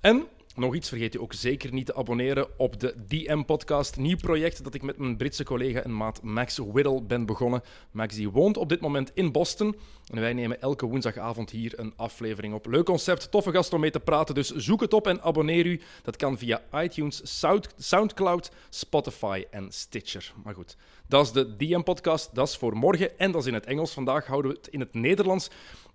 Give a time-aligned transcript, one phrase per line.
[0.00, 3.96] En nog iets vergeet u ook zeker niet te abonneren op de DM-podcast.
[3.96, 7.62] Nieuw project dat ik met mijn Britse collega en maat Max Whittle ben begonnen.
[7.90, 9.76] Max die woont op dit moment in Boston.
[10.12, 12.66] En wij nemen elke woensdagavond hier een aflevering op.
[12.66, 14.34] Leuk concept, toffe gast om mee te praten.
[14.34, 15.80] Dus zoek het op en abonneer u.
[16.02, 20.32] Dat kan via iTunes, Sound- Soundcloud, Spotify en Stitcher.
[20.44, 20.76] Maar goed,
[21.08, 22.34] dat is de DM-podcast.
[22.34, 23.92] Dat is voor morgen en dat is in het Engels.
[23.92, 25.50] Vandaag houden we het in het Nederlands.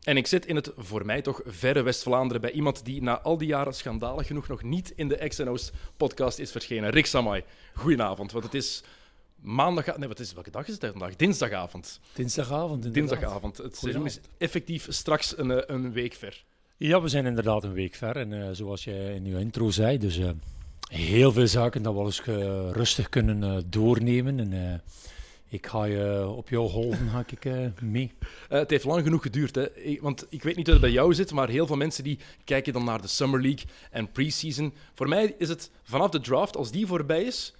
[0.09, 3.37] En ik zit in het voor mij toch verre West-Vlaanderen bij iemand die na al
[3.37, 6.89] die jaren schandalig genoeg nog niet in de XNO's podcast is verschenen.
[6.89, 7.43] Rick Samai,
[7.73, 8.31] goedenavond.
[8.31, 8.83] Want het is
[9.41, 9.97] maandag...
[9.97, 11.15] Nee, wat is, welke dag is het vandaag?
[11.15, 11.99] Dinsdagavond.
[12.13, 12.85] Dinsdagavond.
[12.85, 13.09] inderdaad.
[13.09, 13.57] Dinsdagavond.
[13.57, 16.43] Het seizoen is effectief straks een, eh, een week ver.
[16.77, 18.15] Ja, we zijn inderdaad een week ver.
[18.15, 20.29] En eh, zoals je in je intro zei, dus eh,
[20.89, 24.39] heel veel zaken dat we eens eh, rustig kunnen doornemen.
[24.39, 24.81] En
[25.49, 28.11] ik ga je op jouw golven ga ik, eh, mee.
[28.49, 29.67] Eh, het heeft lang genoeg geduurd, hè?
[30.01, 32.73] Want ik weet niet hoe het bij jou zit, maar heel veel mensen die kijken
[32.73, 34.73] dan naar de Summer League en preseason.
[34.93, 37.53] Voor mij is het vanaf de draft, als die voorbij is,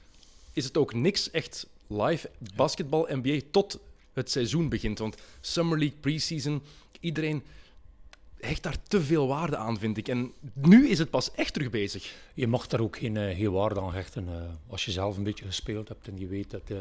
[0.53, 3.79] is het ook niks echt live basketbal NBA tot
[4.13, 4.99] het seizoen begint.
[4.99, 6.61] Want Summer League, preseason,
[6.99, 7.43] iedereen
[8.39, 10.07] hecht daar te veel waarde aan, vind ik.
[10.07, 12.13] En nu is het pas echt terug bezig.
[12.39, 14.27] Je mag daar ook geen, eh, geen waarde aan hechten.
[14.27, 16.77] eh, als je zelf een beetje gespeeld hebt en je weet dat, eh,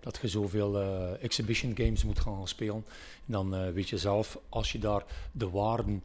[0.00, 0.80] dat je zoveel
[1.20, 2.84] exhibition games moet gaan spelen,
[3.24, 6.02] dan weet je zelf, als je daar de waarden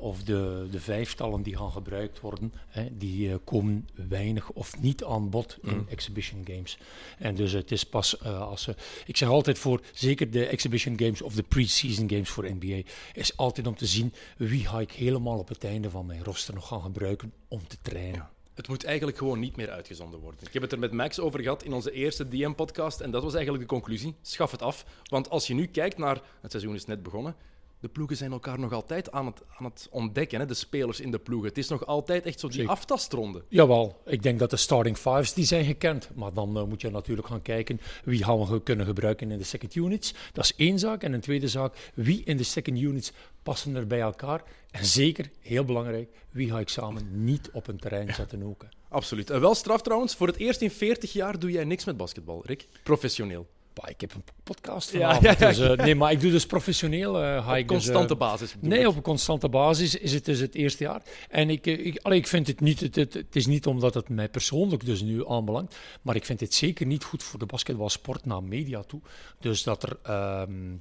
[0.00, 5.30] of de, de vijftallen die gaan gebruikt worden, hè, die komen weinig of niet aan
[5.30, 6.78] bod in exhibition games.
[7.18, 8.74] En dus het is pas als ze...
[9.06, 13.36] Ik zeg altijd voor, zeker de exhibition games of de pre-season games voor NBA, is
[13.36, 16.68] altijd om te zien wie ga ik helemaal op het einde van mijn roster nog
[16.68, 18.28] gaan gebruiken om te trainen.
[18.54, 20.40] Het moet eigenlijk gewoon niet meer uitgezonden worden.
[20.46, 23.34] Ik heb het er met Max over gehad in onze eerste DM-podcast en dat was
[23.34, 24.14] eigenlijk de conclusie.
[24.22, 24.84] Schaf het af.
[25.04, 26.20] Want als je nu kijkt naar...
[26.40, 27.36] Het seizoen is net begonnen.
[27.80, 31.10] De ploegen zijn elkaar nog altijd aan het, aan het ontdekken, hè, de spelers in
[31.10, 31.48] de ploegen.
[31.48, 32.70] Het is nog altijd echt zo die Zeker.
[32.70, 33.44] aftastronde.
[33.48, 36.10] Jawel, ik denk dat de starting fives die zijn gekend.
[36.14, 39.44] Maar dan eh, moet je natuurlijk gaan kijken wie gaan we kunnen gebruiken in de
[39.44, 40.14] second units.
[40.32, 41.02] Dat is één zaak.
[41.02, 43.12] En een tweede zaak, wie in de second units
[43.48, 44.42] passen er bij elkaar.
[44.70, 48.62] En zeker, heel belangrijk, wie ga ik samen niet op een terrein zetten ook.
[48.62, 48.68] hè.
[48.88, 49.30] Absoluut.
[49.30, 52.42] En wel straf trouwens, voor het eerst in 40 jaar doe jij niks met basketbal,
[52.46, 52.66] Rick.
[52.82, 53.46] Professioneel.
[53.74, 55.22] Bah, ik heb een podcast vanavond.
[55.24, 55.46] ja, ja.
[55.48, 57.22] Dus, eh, nee, maar ik doe dus professioneel.
[57.22, 58.54] eh, ga Op ik dus, eh, constante basis.
[58.60, 58.86] Nee, ik.
[58.88, 61.02] op een constante basis is het dus het eerste jaar.
[61.28, 63.94] En ik, eh, ik, allee, ik vind het niet, het, het, het is niet omdat
[63.94, 67.46] het mij persoonlijk dus nu aanbelangt, maar ik vind het zeker niet goed voor de
[67.46, 69.00] basketbalsport naar media toe.
[69.40, 70.74] Dus dat er, ehm,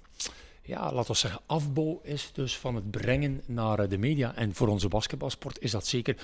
[0.67, 4.35] ja, laten we zeggen, afbouw is dus van het brengen naar eh, de media.
[4.35, 6.16] En voor onze basketbalsport is dat zeker,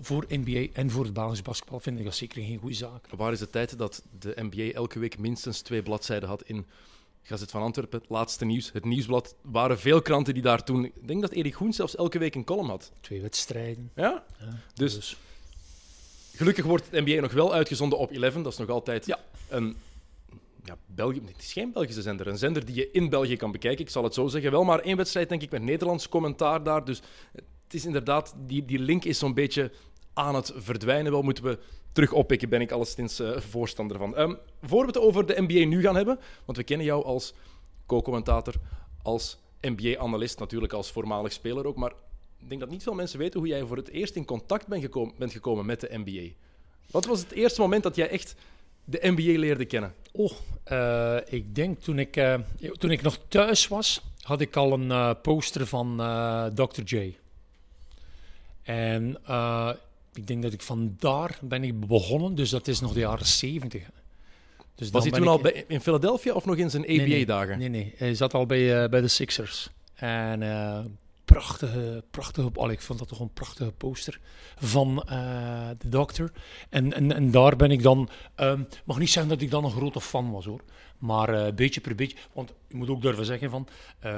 [0.00, 3.06] voor NBA en voor het Belgisch basketbal, vind ik dat zeker geen goede zaak.
[3.16, 6.66] Waar is de tijd dat de NBA elke week minstens twee bladzijden had in
[7.22, 9.34] Gazet van Antwerpen, het laatste nieuws, het nieuwsblad.
[9.40, 10.84] Waren veel kranten die daar toen...
[10.84, 12.92] Ik denk dat Erik Groen zelfs elke week een column had.
[13.00, 13.90] Twee wedstrijden.
[13.94, 14.24] Ja?
[14.38, 15.16] Ja, Dus
[16.34, 18.34] gelukkig wordt het NBA nog wel uitgezonden op 11.
[18.34, 19.18] Dat is nog altijd Ja.
[19.48, 19.76] een...
[20.66, 22.26] Ja, België, het is geen Belgische zender.
[22.26, 24.50] Een zender die je in België kan bekijken, ik zal het zo zeggen.
[24.50, 26.84] Wel maar één wedstrijd, denk ik, met Nederlands commentaar daar.
[26.84, 28.34] Dus het is inderdaad...
[28.38, 29.70] Die, die link is zo'n beetje
[30.12, 31.12] aan het verdwijnen.
[31.12, 31.58] Wel moeten we
[31.92, 34.16] terug oppikken, ben ik alleszins eh, voorstander van.
[34.16, 37.34] Ehm, voor we het over de NBA nu gaan hebben, want we kennen jou als
[37.86, 38.54] co-commentator,
[39.02, 41.92] als NBA-analyst, natuurlijk als voormalig speler ook, maar
[42.38, 44.82] ik denk dat niet veel mensen weten hoe jij voor het eerst in contact bent
[44.82, 46.34] gekomen, bent gekomen met de NBA.
[46.90, 48.34] Wat was het eerste moment dat jij echt
[48.86, 49.94] de NBA leerde kennen?
[50.12, 50.32] Oh,
[50.64, 52.34] eh, ik denk toen ik, eh,
[52.78, 55.96] toen ik nog thuis was, had ik al een eh, poster van
[56.54, 56.82] Dr.
[56.84, 57.16] J.
[58.62, 59.18] En
[60.14, 63.82] ik denk dat ik vandaar ben ik begonnen, dus dat is nog de jaren 70.
[64.74, 67.22] Dus Was hij toen al bij, in Philadelphia of nog in zijn Nee, nee.
[67.22, 67.58] ABA-dagen?
[67.58, 69.70] Nee, nee, hij zat al bij, bij de Sixers.
[69.94, 70.40] En
[71.26, 74.20] prachtige, prachtige, al, ik vond dat toch een prachtige poster
[74.58, 76.30] van uh, de Doctor.
[76.68, 79.70] En, en, en daar ben ik dan, um, mag niet zeggen dat ik dan een
[79.70, 80.60] grote fan was hoor,
[80.98, 83.68] maar uh, beetje per beetje, want je moet ook durven zeggen van,
[83.98, 84.12] uh,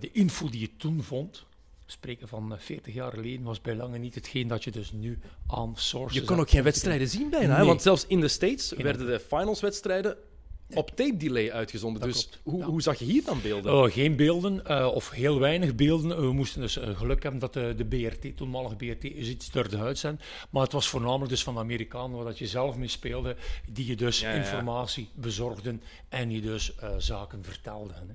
[0.00, 1.44] de info die je toen vond,
[1.86, 5.72] spreken van 40 jaar geleden, was bij lange niet hetgeen dat je dus nu aan
[5.76, 6.20] sources...
[6.20, 7.66] Je kon ook geen wedstrijden zien bijna, nee.
[7.66, 10.16] want zelfs in de States werden de finals-wedstrijden
[10.70, 12.02] op tape delay uitgezonden.
[12.02, 13.74] dus hoe, hoe, zag je hier dan beelden?
[13.74, 16.20] Oh, geen beelden, uh, of heel weinig beelden.
[16.20, 19.68] We moesten dus uh, geluk hebben dat de, de BRT, toenmalige BRT, is iets door
[19.68, 20.20] de huid zijn.
[20.50, 23.36] Maar het was voornamelijk dus van de Amerikanen waar dat je zelf mee speelde,
[23.68, 27.96] die je dus ja, informatie bezorgden en je dus uh, zaken vertelden.
[27.96, 28.14] Hè.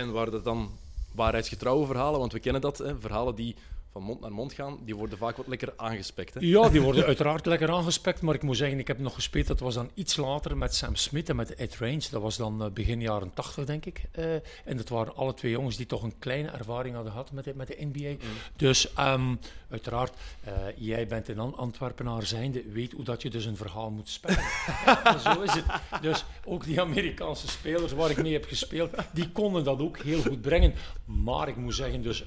[0.00, 0.70] En waren dat dan
[1.14, 2.20] waarheidsgetrouwe verhalen?
[2.20, 3.54] Want we kennen dat, hè, verhalen die
[3.92, 6.34] van mond naar mond gaan, die worden vaak wat lekker aangespekt.
[6.34, 6.40] Hè?
[6.40, 8.20] Ja, die worden uiteraard lekker aangespekt.
[8.20, 9.46] Maar ik moet zeggen, ik heb nog gespeeld.
[9.46, 12.02] Dat was dan iets later met Sam Smith en met Ed Range.
[12.10, 14.02] Dat was dan uh, begin jaren 80, denk ik.
[14.18, 14.34] Uh,
[14.64, 17.52] en dat waren alle twee jongens die toch een kleine ervaring hadden gehad met de,
[17.56, 18.08] met de NBA.
[18.08, 18.18] Mm.
[18.56, 19.38] Dus um,
[19.70, 20.14] uiteraard,
[20.46, 24.44] uh, jij bent een Antwerpenaar zijnde, weet hoe dat je dus een verhaal moet spelen.
[25.24, 25.64] Zo is het.
[26.02, 30.20] Dus ook die Amerikaanse spelers waar ik mee heb gespeeld, die konden dat ook heel
[30.20, 30.74] goed brengen.
[31.04, 32.24] Maar ik moet zeggen, dus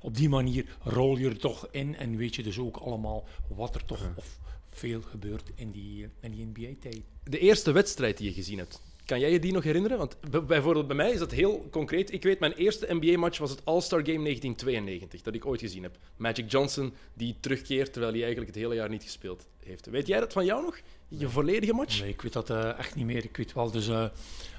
[0.00, 0.64] op die manier
[1.04, 4.38] rol je er toch in en weet je dus ook allemaal wat er toch of
[4.68, 7.00] veel gebeurt in die, in die NBA-tijd.
[7.22, 9.98] De eerste wedstrijd die je gezien hebt, kan jij je die nog herinneren?
[9.98, 10.16] Want
[10.46, 12.12] bijvoorbeeld bij mij is dat heel concreet.
[12.12, 15.98] Ik weet, mijn eerste NBA-match was het All-Star Game 1992, dat ik ooit gezien heb.
[16.16, 19.86] Magic Johnson die terugkeert terwijl hij eigenlijk het hele jaar niet gespeeld heeft.
[19.86, 20.80] Weet jij dat van jou nog?
[21.08, 22.00] Je volledige match?
[22.00, 23.24] Nee, ik weet dat uh, echt niet meer.
[23.24, 24.06] Ik weet wel dus uh,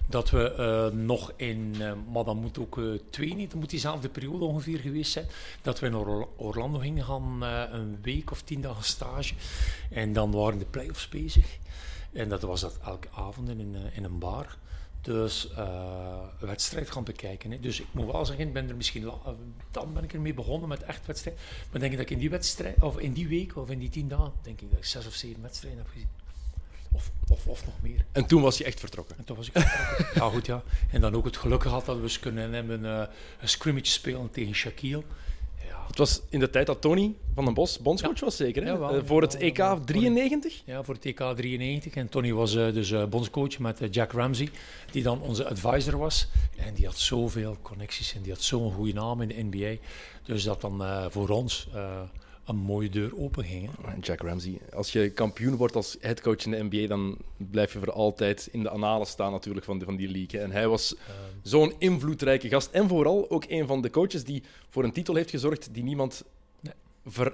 [0.08, 0.56] dat we
[0.94, 1.76] uh, nog in,
[2.12, 2.80] maar dan moet ook
[3.10, 5.28] twee niet, dat moet diezelfde periode ongeveer geweest zijn,
[5.62, 7.42] dat we naar Orlando gingen gaan
[7.72, 9.34] een week of tien dagen stage.
[9.90, 11.58] En dan waren de playoffs bezig.
[12.14, 14.58] En dat was dat elke avond in, een, in een bar.
[15.02, 17.62] Dus een wedstrijd gaan bekijken.
[17.62, 19.12] Dus ik moet wel zeggen, ben er misschien
[19.72, 21.40] dan ben ik ermee begonnen met echt wedstrijd.
[21.72, 23.90] Maar denk ik dat ik in die wedstrijd, of in die week of in die
[23.90, 26.10] tien dagen, denk ik dat ik zes of zeven wedstrijden heb gezien.
[26.96, 28.06] Of, of, of nog meer.
[28.12, 29.18] En toen was je echt vertrokken?
[29.18, 30.06] En toen was ik vertrokken.
[30.22, 30.64] ja, goed ja.
[30.92, 33.04] En dan ook het geluk gehad dat we eens kunnen hebben uh,
[33.42, 35.04] een scrimmage spelen tegen Shaquille.
[35.88, 38.64] Het was in de tijd dat Tony van den Bos bondscoach was, zeker?
[38.64, 38.72] Hè?
[38.72, 40.62] Ja, voor het EK 93?
[40.66, 41.94] Ja, voor het EK 93.
[41.94, 44.50] En Tony was uh, dus uh, bondscoach met uh, Jack Ramsey,
[44.92, 46.28] die dan onze advisor was.
[46.56, 49.82] En die had zoveel connecties en die had zo'n goede naam in de NBA.
[50.24, 51.68] Dus dat dan voor ons
[52.46, 53.70] een mooie deur open ging.
[54.02, 57.92] Jack Ramsey, als je kampioen wordt als headcoach in de NBA, dan blijf je voor
[57.92, 60.40] altijd in de analen staan natuurlijk van, van die league.
[60.40, 61.12] En hij was ehm.
[61.42, 62.72] zo'n invloedrijke gast.
[62.72, 66.24] En vooral ook een van de coaches die voor een titel heeft gezorgd die niemand,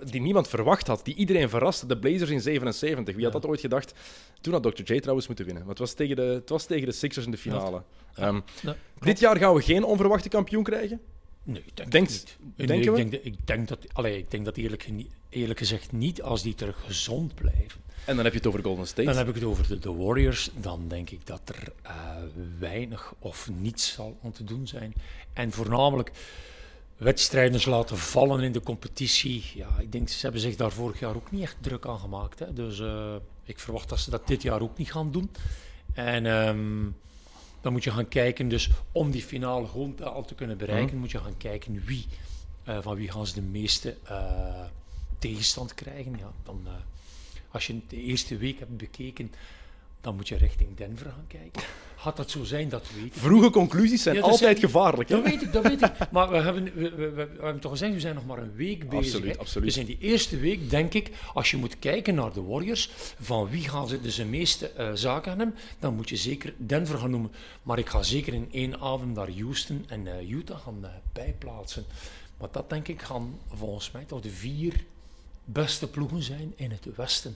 [0.04, 1.06] die niemand verwacht had.
[1.06, 1.86] Die iedereen verraste.
[1.86, 3.16] De Blazers in 77.
[3.16, 3.94] Wie had dat ooit gedacht?
[4.42, 4.94] Toen had Dr.
[4.94, 5.66] J trouwens moeten winnen.
[5.66, 7.84] Want het was tegen de, het was tegen de Sixers in de finale.
[8.16, 8.28] Ja.
[8.28, 8.44] Um,
[9.00, 11.02] dit jaar gaan we geen onverwachte kampioen krijgen.
[11.44, 12.38] Nee, ik denk Denkt, niet.
[12.70, 14.90] Nee, ik, denk, ik, denk, dat, allee, ik denk dat eerlijk,
[15.30, 17.82] eerlijk gezegd niet als die terug gezond blijven.
[18.06, 19.08] En dan heb je het over Golden State?
[19.08, 20.50] Dan heb ik het over de, de Warriors.
[20.56, 21.92] Dan denk ik dat er uh,
[22.60, 24.94] weinig of niets zal om te doen zijn.
[25.34, 26.12] En voornamelijk
[26.98, 29.52] wedstrijden laten vallen in de competitie.
[29.56, 32.40] Ja, ik denk, ze hebben zich daar vorig jaar ook niet echt druk aan gemaakt.
[32.40, 32.54] Hè.
[32.54, 35.32] Dus uh, ik verwacht dat ze dat dit jaar ook niet gaan doen.
[35.94, 36.26] En...
[36.26, 36.96] Um,
[37.62, 39.68] dan moet je gaan kijken, dus om die finale
[40.04, 41.00] al te kunnen bereiken, mhm.
[41.00, 42.06] moet je gaan kijken wie,
[42.68, 44.66] uh, van wie gaan ze de meeste uh,
[45.20, 46.18] tegenstand krijgen.
[46.18, 46.72] Ja, dan, uh,
[47.52, 49.32] als je de eerste week hebt bekeken,
[50.02, 51.62] dan moet je richting Denver gaan kijken.
[51.96, 53.14] Had dat zo zijn, dat weet ik.
[53.14, 55.10] Vroege conclusies zijn altijd gevaarlijk.
[55.10, 55.92] Dat weet ik, dat weet ik.
[56.12, 58.90] Maar we hebben, we, we, we, hebben toch gezegd, we zijn nog maar een week
[58.90, 59.14] bezig.
[59.14, 59.68] Absoluut, absoluut.
[59.68, 62.90] Dus in die eerste week, denk ik, als je moet kijken naar de Warriors,
[63.20, 66.98] van wie gaan ze dus de meeste uh, zaken hebben, dan moet je zeker Denver
[66.98, 67.32] gaan noemen.
[67.64, 71.86] Maar ik ga zeker in één avond naar Houston en uh, Utah gaan uh, bijplaatsen.
[72.38, 74.84] Maar dat, denk ik, gaan volgens mij toch de vier
[75.46, 77.36] beste ploegen zijn in het Westen.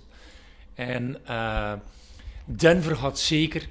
[0.73, 1.17] En...
[2.45, 3.69] Denver gaat zeker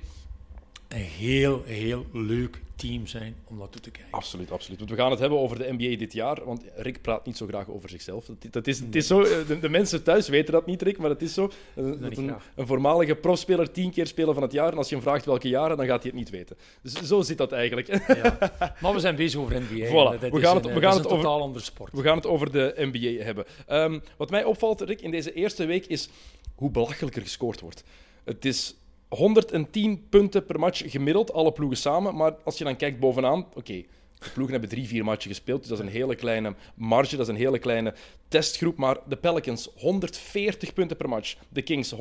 [0.89, 4.13] een heel, heel leuk team zijn om naartoe te kijken.
[4.13, 4.79] Absoluut, absoluut.
[4.79, 7.47] Want we gaan het hebben over de NBA dit jaar, want Rick praat niet zo
[7.47, 8.31] graag over zichzelf.
[8.51, 11.11] Dat, is, het is zo, eh, de, de, mensen thuis weten dat niet, Rick, maar
[11.11, 11.51] het is zo.
[11.75, 14.95] Dat dat een, een, voormalige profspeler tien keer spelen van het jaar, en als je
[14.95, 16.57] hem vraagt welke jaren, dan gaat hij het niet weten.
[16.83, 17.87] Dus zo zit dat eigenlijk.
[18.07, 18.39] Ja.
[18.81, 19.87] Maar we zijn bezig over NBA.
[19.87, 20.31] Voilà.
[20.31, 21.93] we gaan het, we gaan het over, totaal ander sport.
[21.93, 23.45] We gaan het over de NBA hebben.
[23.69, 26.09] Um, wat mij opvalt, Rick, in deze eerste week is
[26.55, 27.85] hoe belachelijker gescoord wordt.
[28.25, 28.77] Het is
[29.09, 32.15] 110 punten per match gemiddeld, alle ploegen samen.
[32.15, 33.85] Maar als je dan kijkt bovenaan, oké,
[34.19, 35.61] de ploegen hebben drie, vier matchen gespeeld.
[35.61, 37.95] Dus dat is een hele kleine marge, dat is een hele kleine
[38.29, 38.77] testgroep.
[38.77, 41.37] Maar de Pelicans 140 punten per match.
[41.49, 41.99] De Kings 125,7.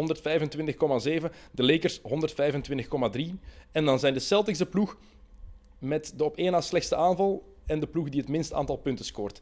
[1.52, 2.06] De Lakers 125,3.
[3.72, 4.98] En dan zijn de Celtics de ploeg
[5.80, 9.06] met de op één na slechtste aanval en de ploeg die het minst aantal punten
[9.06, 9.42] scoort.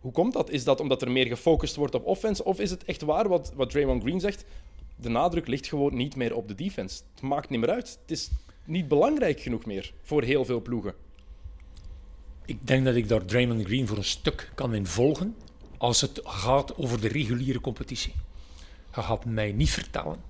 [0.00, 0.50] Hoe komt dat?
[0.50, 2.44] Is dat omdat er meer gefocust wordt op offense?
[2.44, 4.44] Of is het echt waar wat, wat Draymond Green zegt?
[4.96, 7.02] De nadruk ligt gewoon niet meer op de defense.
[7.14, 7.98] Het maakt niet meer uit.
[8.02, 8.30] Het is
[8.64, 10.94] niet belangrijk genoeg meer voor heel veel ploegen.
[12.44, 15.36] Ik denk dat ik daar Draymond Green voor een stuk kan in volgen
[15.78, 18.12] als het gaat over de reguliere competitie.
[18.94, 20.20] Je gaat mij niet vertellen,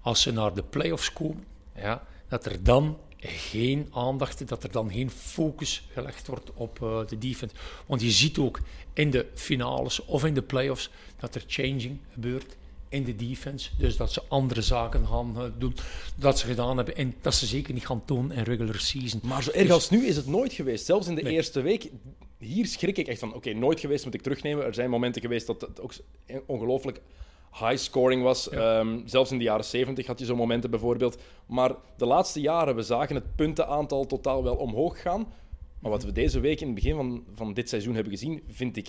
[0.00, 1.44] als ze naar de playoffs komen,
[1.74, 7.06] ja, dat er dan geen aandacht, dat er dan geen focus gelegd wordt op uh,
[7.06, 7.54] de defense.
[7.86, 8.60] Want je ziet ook
[8.92, 12.56] in de finales of in de playoffs dat er changing gebeurt
[12.88, 13.70] in de defense.
[13.78, 15.74] Dus dat ze andere zaken gaan uh, doen
[16.16, 19.20] dat ze gedaan hebben en dat ze zeker niet gaan tonen in regular season.
[19.22, 20.86] Maar zo erg dus, als nu is het nooit geweest.
[20.86, 21.32] Zelfs in de nee.
[21.32, 21.90] eerste week,
[22.38, 24.64] hier schrik ik echt van, oké, okay, nooit geweest moet ik terugnemen.
[24.64, 25.92] Er zijn momenten geweest dat het ook
[26.46, 27.00] ongelooflijk
[27.52, 28.48] high scoring was.
[28.50, 28.78] Ja.
[28.78, 31.18] Um, zelfs in de jaren 70 had je zo'n momenten bijvoorbeeld.
[31.46, 35.32] Maar de laatste jaren, we zagen het puntenaantal totaal wel omhoog gaan.
[35.78, 38.76] Maar wat we deze week in het begin van, van dit seizoen hebben gezien, vind
[38.76, 38.88] ik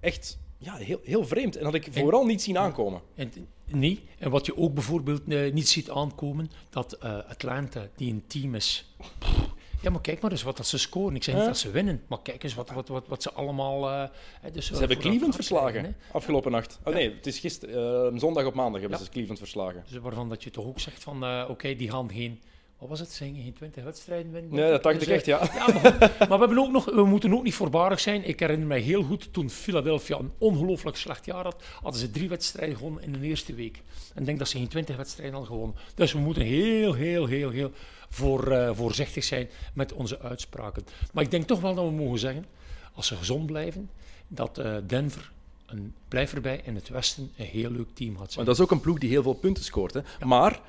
[0.00, 1.56] echt ja, heel, heel vreemd.
[1.56, 3.00] En had ik vooral en, niet zien aankomen.
[3.14, 3.32] En,
[3.66, 8.24] nee, en wat je ook bijvoorbeeld uh, niet ziet aankomen, dat uh, Atlanta, die een
[8.26, 8.94] team is...
[9.18, 9.48] Pff,
[9.82, 11.16] ja, maar kijk maar eens wat dat ze scoren.
[11.16, 13.90] Ik zeg niet dat ze winnen, maar kijk eens wat, wat, wat, wat ze allemaal...
[13.90, 14.04] Uh,
[14.52, 16.78] dus ze hebben Cleveland verslagen afgelopen nacht.
[16.84, 19.04] Oh nee, het is gisteren, zondag op maandag hebben ja.
[19.04, 19.84] ze Cleveland verslagen.
[19.88, 22.40] Dus waarvan dat je toch ook zegt van, oké, okay, die gaan geen...
[22.80, 23.10] Wat was het?
[23.10, 24.54] Zijn geen 20 wedstrijden winnen?
[24.54, 25.40] Nee, dat dacht dus, ik echt, ja.
[25.54, 28.28] ja maar, maar, we, hebben ook nog, we moeten ook niet voorbarig zijn.
[28.28, 32.28] Ik herinner mij heel goed toen Philadelphia een ongelooflijk slecht jaar had, hadden ze drie
[32.28, 33.82] wedstrijden gewonnen in de eerste week.
[34.14, 35.76] En ik denk dat ze geen 20 wedstrijden hadden gewonnen.
[35.94, 37.72] Dus we moeten heel, heel, heel, heel
[38.08, 40.84] voor, uh, voorzichtig zijn met onze uitspraken.
[41.12, 42.46] Maar ik denk toch wel dat we mogen zeggen,
[42.94, 43.90] als ze gezond blijven,
[44.28, 45.30] dat uh, Denver
[45.66, 48.36] een, blijft erbij in het Westen een heel leuk team had.
[48.36, 49.94] Maar dat is ook een ploeg die heel veel punten scoort.
[49.94, 50.00] Hè?
[50.18, 50.26] Ja.
[50.26, 50.60] Maar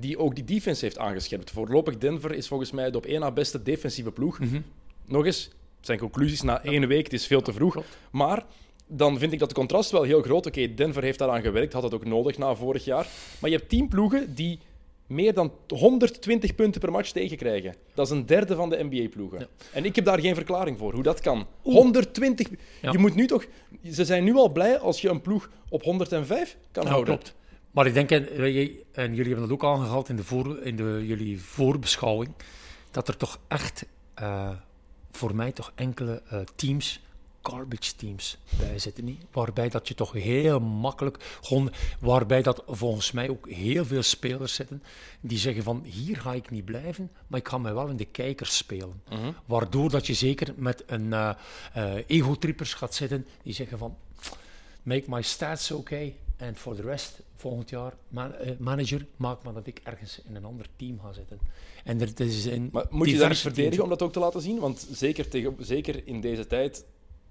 [0.00, 1.50] die ook die defense heeft aangescherpt.
[1.50, 4.38] Voorlopig Denver is volgens mij de op één na beste defensieve ploeg.
[4.38, 4.64] Mm -hmm.
[5.04, 5.50] Nog eens,
[5.80, 7.82] zijn conclusies na één week, het is veel te vroeg.
[8.10, 8.44] Maar
[8.86, 10.46] dan vind ik dat de contrast wel heel groot.
[10.46, 13.06] Oké, okay, Denver heeft daaraan gewerkt, had het ook nodig na vorig jaar.
[13.40, 14.58] Maar je hebt tien ploegen die
[15.06, 17.74] meer dan 120 punten per match tegenkrijgen.
[17.94, 19.38] Dat is een derde van de NBA-ploegen.
[19.38, 19.46] Ja.
[19.72, 21.46] En ik heb daar geen verklaring voor, hoe dat kan.
[21.64, 21.76] Oeh.
[21.76, 22.48] 120.
[22.80, 22.90] Ja.
[22.92, 23.46] Je moet nu toch...
[23.92, 27.14] Ze zijn nu al blij als je een ploeg op 105 kan ja, houden.
[27.14, 27.34] Klopt.
[27.78, 28.28] Maar ik denk, en,
[28.92, 32.32] en jullie hebben dat ook aangehaald in, de voor, in de, jullie voorbeschouwing,
[32.90, 33.86] dat er toch echt
[34.20, 34.50] uh,
[35.10, 37.00] voor mij toch enkele uh, teams
[37.42, 39.04] garbage teams bij zitten.
[39.04, 39.24] Niet?
[39.32, 44.54] Waarbij dat je toch heel makkelijk, gewoon, waarbij dat volgens mij ook heel veel spelers
[44.54, 44.82] zitten
[45.20, 48.04] die zeggen van hier ga ik niet blijven, maar ik ga mij wel in de
[48.04, 49.02] kijkers spelen.
[49.08, 49.28] -huh.
[49.44, 51.30] Waardoor dat je zeker met een uh,
[51.76, 53.96] uh, ego-trippers gaat zitten die zeggen van
[54.82, 59.52] make my stats okay en for the rest volgend jaar man, uh, manager maak maar
[59.52, 61.38] dat ik ergens in een ander team ga zitten.
[61.84, 64.40] En er, is een maar moet je dat niet verdedigen om dat ook te laten
[64.40, 64.58] zien?
[64.58, 66.84] Want zeker, tegen, zeker in deze tijd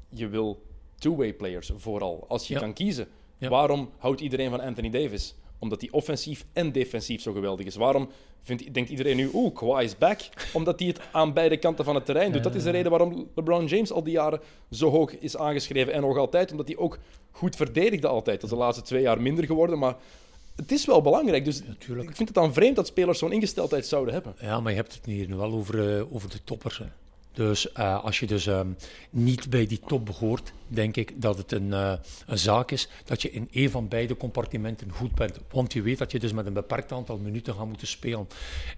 [0.09, 0.63] je wil
[0.95, 2.25] two-way players vooral.
[2.27, 2.59] Als je ja.
[2.59, 3.49] kan kiezen, ja.
[3.49, 5.35] waarom houdt iedereen van Anthony Davis?
[5.59, 7.75] Omdat hij offensief en defensief zo geweldig is.
[7.75, 8.09] Waarom
[8.41, 10.19] vindt, denkt iedereen nu, oeh, Kawhi is back?
[10.53, 12.43] Omdat hij het aan beide kanten van het terrein doet.
[12.43, 14.39] Dat is de reden waarom LeBron James al die jaren
[14.71, 15.93] zo hoog is aangeschreven.
[15.93, 16.97] En nog altijd, omdat hij ook
[17.31, 18.41] goed verdedigde altijd.
[18.41, 19.95] Dat is de laatste twee jaar minder geworden, maar
[20.55, 21.45] het is wel belangrijk.
[21.45, 24.35] Dus ja, ik vind het dan vreemd dat spelers zo'n ingesteldheid zouden hebben.
[24.41, 26.77] Ja, maar je hebt het hier wel over, uh, over de toppers.
[26.77, 26.85] Hè.
[27.38, 28.75] Dus uh, als je dus um,
[29.10, 31.94] niet bij die top behoort, denk ik dat het een, uh,
[32.25, 35.39] een zaak is dat je in een van beide compartimenten goed bent.
[35.51, 38.27] Want je weet dat je dus met een beperkt aantal minuten gaat moeten spelen.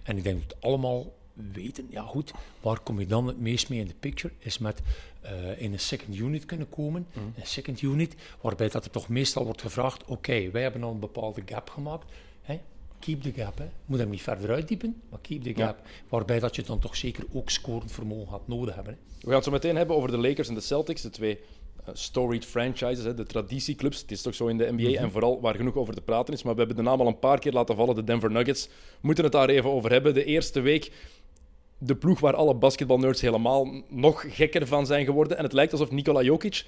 [0.03, 1.13] En ik denk dat we het allemaal
[1.53, 4.33] weten, ja goed, waar kom je dan het meest mee in de picture?
[4.39, 4.81] Is met
[5.23, 7.07] uh, in een second unit kunnen komen.
[7.13, 7.33] Mm.
[7.35, 10.91] Een second unit, waarbij dat er toch meestal wordt gevraagd, oké, okay, wij hebben al
[10.91, 12.05] een bepaalde gap gemaakt.
[12.99, 13.57] Keep the gap.
[13.57, 13.65] Hè.
[13.85, 15.77] Moet hem niet verder uitdiepen, maar keep the gap.
[15.83, 15.89] Ja.
[16.09, 18.93] Waarbij dat je dan toch zeker ook scorend vermogen gaat nodig hebben.
[18.93, 18.99] Hè.
[19.19, 21.89] We gaan het zo meteen hebben over de Lakers en de Celtics, de twee uh,
[21.93, 24.01] storied franchises, hè, de traditieclubs.
[24.01, 25.03] Het is toch zo in de NBA mm -hmm.
[25.03, 26.43] en vooral waar genoeg over te praten is.
[26.43, 28.67] Maar we hebben de naam al een paar keer laten vallen, de Denver Nuggets.
[28.67, 30.13] We moeten het daar even over hebben.
[30.13, 30.91] De eerste week
[31.77, 35.37] de ploeg waar alle basketbalnerds helemaal nog gekker van zijn geworden.
[35.37, 36.65] En het lijkt alsof Nikola Jokic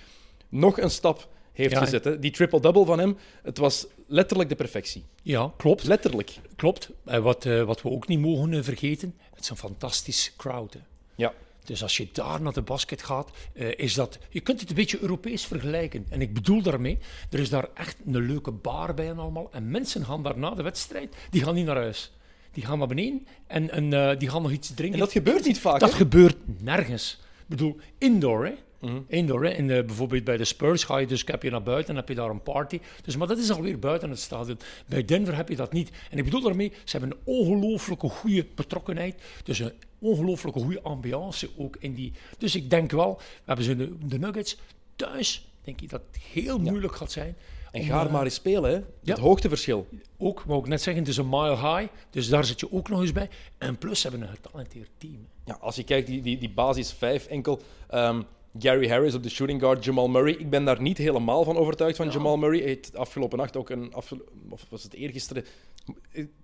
[0.50, 2.04] nog een stap heeft ja, gezet.
[2.04, 2.20] Hè?
[2.20, 5.06] Die triple-double van hem, het was letterlijk de perfectie.
[5.24, 5.84] Ja, klopt.
[5.84, 6.40] Letterlijk.
[6.56, 6.90] Klopt.
[7.06, 10.74] En wat, uh, wat we ook niet mogen uh, vergeten, het is een fantastisch crowd.
[10.74, 10.80] Hè?
[11.16, 11.34] Ja.
[11.64, 14.20] Dus als je daar naar de basket gaat, uh, is dat...
[14.30, 16.06] Je kunt het een beetje Europees vergelijken.
[16.10, 16.98] En ik bedoel daarmee,
[17.30, 19.50] er is daar echt een leuke bar bij en allemaal.
[19.52, 22.12] En mensen gaan daar na de wedstrijd, die gaan niet naar huis.
[22.52, 25.00] Die gaan naar beneden en, en uh, die gaan nog iets drinken.
[25.00, 25.96] En dat gebeurt niet vaak, Dat hè?
[25.96, 27.20] gebeurt nergens.
[27.22, 28.54] Ik bedoel, indoor, hè.
[28.82, 29.06] Mm -hmm.
[29.08, 29.50] Indoor, hè.
[29.50, 32.10] In de, bijvoorbeeld bij de Spurs ga je dus heb je naar buiten en heb
[32.10, 32.80] je daar een party.
[33.04, 34.60] Dus, maar dat is alweer buiten het stadion.
[34.86, 35.92] Bij Denver heb je dat niet.
[36.10, 39.22] En ik bedoel daarmee, ze hebben een ongelooflijke goede betrokkenheid.
[39.44, 42.14] Dus een ongelooflijke goede ambiance ook in die.
[42.38, 44.58] Dus ik denk wel, we hebben ze de, de Nuggets
[44.96, 47.36] thuis denk ik dat het heel moeilijk gaat zijn.
[47.72, 48.76] En ga er eh, maar eens spelen, hè.
[48.76, 48.84] ja.
[49.14, 49.88] Het hoogteverschil.
[50.18, 52.90] Ook, wou ik net zeggen, het is een mile high, dus daar zit je ook
[52.90, 53.30] nog eens bij.
[53.58, 55.28] En plus, ze hebben een getalenteerd team.
[55.46, 57.62] Ja, als je kijkt, die, die, die basis 5 enkel.
[57.90, 58.22] ehm,
[58.60, 60.34] Gary Harris op de shooting guard, Jamal Murray.
[60.34, 62.60] Ik ben daar niet helemaal van overtuigd van Jamal Murray.
[62.60, 63.96] Hij heeft afgelopen nacht ook een...
[63.96, 65.46] Of was het eergisteren?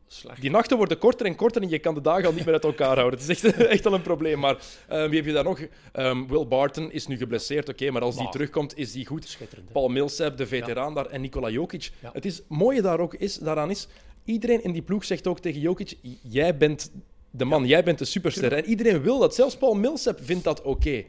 [0.08, 0.42] Slecht.
[0.42, 2.64] Die nachten worden korter en korter en je kan de dagen al niet meer uit
[2.64, 3.20] elkaar houden.
[3.20, 4.40] Het is echt, echt al een probleem.
[4.40, 5.60] Maar eh, wie heb je daar nog?
[5.92, 9.38] Ehm, Will Barton is nu geblesseerd, oké, maar als die terugkomt is die goed.
[9.72, 11.92] Paul Millsap, de veteraan daar, en Nikola Jokic.
[12.02, 12.10] Ja.
[12.14, 13.88] Het is, mooie daar ook is, daaraan is,
[14.24, 16.92] iedereen in die ploeg zegt ook tegen Jokic, jij bent
[17.32, 18.54] de man, jij bent de superster.
[18.54, 19.36] En iedereen wil dat.
[19.36, 21.04] Zelfs Paul Millsap vindt dat oké.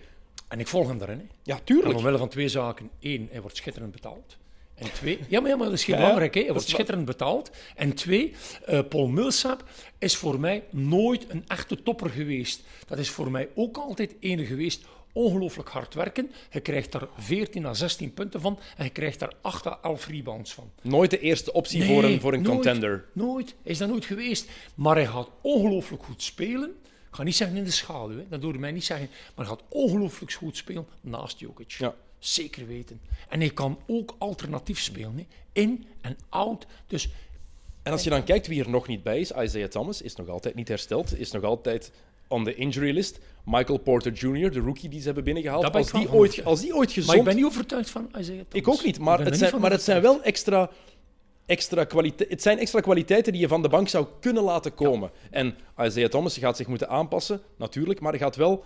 [0.48, 1.30] En ik volg hem daarin.
[1.42, 1.96] Ja, En tuurlijk.
[1.96, 2.90] omwille van twee zaken.
[3.00, 4.36] Eén, hij wordt schitterend betaald.
[4.74, 6.34] En twee, ja, maar, ja, maar dat is geen Ja, belangrijk.
[6.34, 6.40] Hè.
[6.40, 7.50] Hij wordt schitterend betaald.
[7.76, 8.34] En twee,
[8.66, 9.64] eh, Paul Millsap
[9.98, 12.62] is voor mij nooit een echte topper geweest.
[12.86, 14.84] Dat is voor mij ook altijd ene geweest.
[15.12, 16.30] Ongelooflijk hard werken.
[16.50, 18.58] Je krijgt daar 14 à 16 punten van.
[18.76, 20.70] En je krijgt daar 8 à 11 rebounds van.
[20.82, 23.04] Nooit de eerste optie voor een, voor een nooit, contender.
[23.12, 23.54] Nooit.
[23.62, 24.48] Hij is dat nooit geweest.
[24.74, 26.74] Maar hij gaat ongelooflijk goed spelen.
[27.18, 28.24] Ik ga niet zeggen in de schaduw, hè.
[28.28, 29.08] dat doe je mij niet zeggen.
[29.34, 31.70] Maar hij gaat ongelooflijk goed spelen naast Jokic.
[31.70, 31.94] Ja.
[32.18, 33.00] Zeker weten.
[33.28, 35.16] En hij kan ook alternatief spelen.
[35.16, 35.26] Hè.
[35.52, 36.66] In en out.
[36.86, 37.08] Dus
[37.82, 40.28] En als je dan kijkt wie er nog niet bij is, Isaiah Thomas is nog
[40.28, 41.92] altijd niet hersteld, is nog altijd
[42.28, 43.18] on the injury list.
[43.44, 46.92] Michael Porter Jr., de rookie die ze hebben binnengehaald, als die, ooit, als die ooit
[46.92, 47.06] gezond...
[47.06, 48.46] Maar ik ben niet overtuigd van Isaiah Thomas.
[48.52, 50.70] Ik ook niet, maar het zijn, maar het zijn wel extra,
[51.48, 52.28] extra kwaliteiten.
[52.28, 55.10] Het zijn extra kwaliteiten die je van de bank zou kunnen laten komen.
[55.30, 58.64] En Isaiah Thomas gaat zich moeten aanpassen, natuurlijk, maar hij gaat wel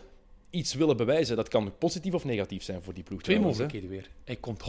[0.51, 1.37] iets willen bewijzen.
[1.37, 3.23] Dat kan positief of negatief zijn voor die ploeg.
[3.23, 4.11] Twee mogelijkheden weer.
[4.25, 4.63] Hij komt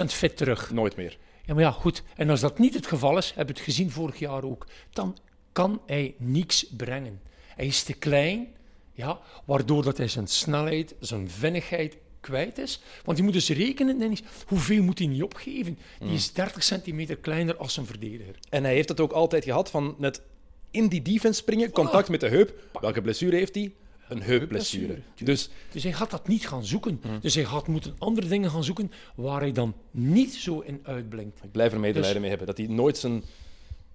[0.00, 0.70] 100% fit terug.
[0.70, 1.18] Nooit meer.
[1.44, 2.02] Ja, maar ja, goed.
[2.16, 5.16] En als dat niet het geval is, heb ik het gezien vorig jaar ook, dan
[5.52, 7.20] kan hij niks brengen.
[7.56, 8.48] Hij is te klein,
[8.92, 12.80] ja, waardoor dat hij zijn snelheid, zijn vinnigheid kwijt is.
[13.04, 15.78] Want je moet dus rekenen, hoeveel moet hij niet opgeven?
[15.98, 18.34] Die is 30 centimeter kleiner als een verdediger.
[18.48, 20.22] En hij heeft het ook altijd gehad van net
[20.70, 22.54] in die defense springen, contact met de heup.
[22.80, 23.72] Welke blessure heeft hij?
[24.08, 24.98] Een heupblessure.
[25.24, 27.00] Dus Dus hij gaat dat niet gaan zoeken.
[27.02, 27.18] Hmm.
[27.20, 31.40] Dus hij gaat moeten andere dingen gaan zoeken waar hij dan niet zo in uitblinkt.
[31.44, 32.46] ik blijf er medelijden Dus- mee hebben.
[32.46, 33.22] Dat hij nooit zijn,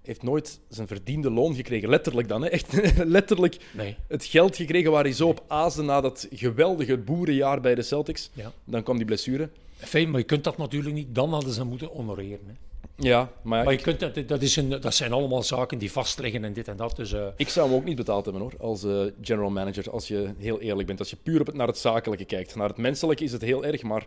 [0.04, 1.88] heeft nooit zijn verdiende loon gekregen.
[1.88, 2.42] Letterlijk dan.
[2.42, 2.48] Hè?
[2.48, 2.72] Echt
[3.04, 3.96] letterlijk Nee.
[4.08, 8.30] het geld gekregen waar hij zo op aasde na dat geweldige boerenjaar bij de Celtics.
[8.32, 8.52] Ja.
[8.64, 9.48] Dan kwam die blessure.
[9.76, 11.14] Fijn, maar je kunt dat natuurlijk niet.
[11.14, 12.46] Dan hadden ze moeten honoreren.
[12.46, 12.52] Hè.
[12.96, 16.44] Ja, maar Maar je kunt dat, dat, is een, dat zijn allemaal zaken die vastliggen
[16.44, 16.96] en dit en dat.
[16.96, 19.90] Dus, eh, ik zou hem ook niet betaald hebben hoor, als eh, general manager.
[19.90, 20.98] Als je heel eerlijk bent.
[20.98, 22.54] Als je puur op het, naar het zakelijke kijkt.
[22.54, 24.06] Naar het menselijke is het heel erg, maar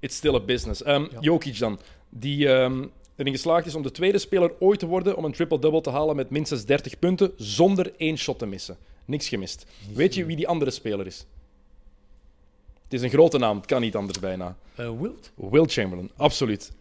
[0.00, 0.82] it's still a business.
[0.82, 2.84] Ehm Jokic dan, die ehm,
[3.16, 6.16] erin geslaagd is om de tweede speler ooit te worden om een triple-double te halen
[6.16, 8.76] met minstens 30 punten zonder één shot te missen.
[9.04, 9.66] Niks gemist.
[9.94, 11.26] Weet je wie die andere speler is?
[12.82, 14.56] Het is een grote naam, het kan niet anders bijna.
[14.74, 15.30] eh, Wilt.
[15.34, 16.72] Will Chamberlain, absoluut.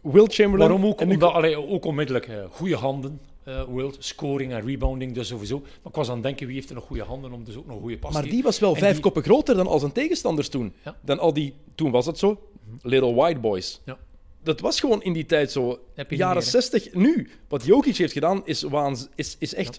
[0.00, 0.70] Will Chamberlain.
[0.70, 1.00] Waarom ook?
[1.00, 3.20] Omdat, allee, ook onmiddellijk eh, goede handen.
[3.44, 5.58] eh Wilt, scoring en rebounding, dus sowieso.
[5.58, 7.66] Maar ik was aan het denken, wie heeft er nog goede handen om dus ook
[7.66, 9.92] nog goede pas Maar die was wel En vijf die- koppen groter dan al zijn
[9.92, 10.72] tegenstanders toen.
[10.84, 10.96] Ja.
[11.00, 12.40] Dan al die, toen was het zo,
[12.82, 13.80] Little White Boys.
[13.84, 13.98] Ja.
[14.42, 15.68] Dat was gewoon in die tijd zo.
[15.70, 16.50] Heb je niet Jaren meer, hè?
[16.50, 16.94] 60.
[16.94, 19.78] Nu, wat Jokic heeft gedaan, is, waanz- is, is echt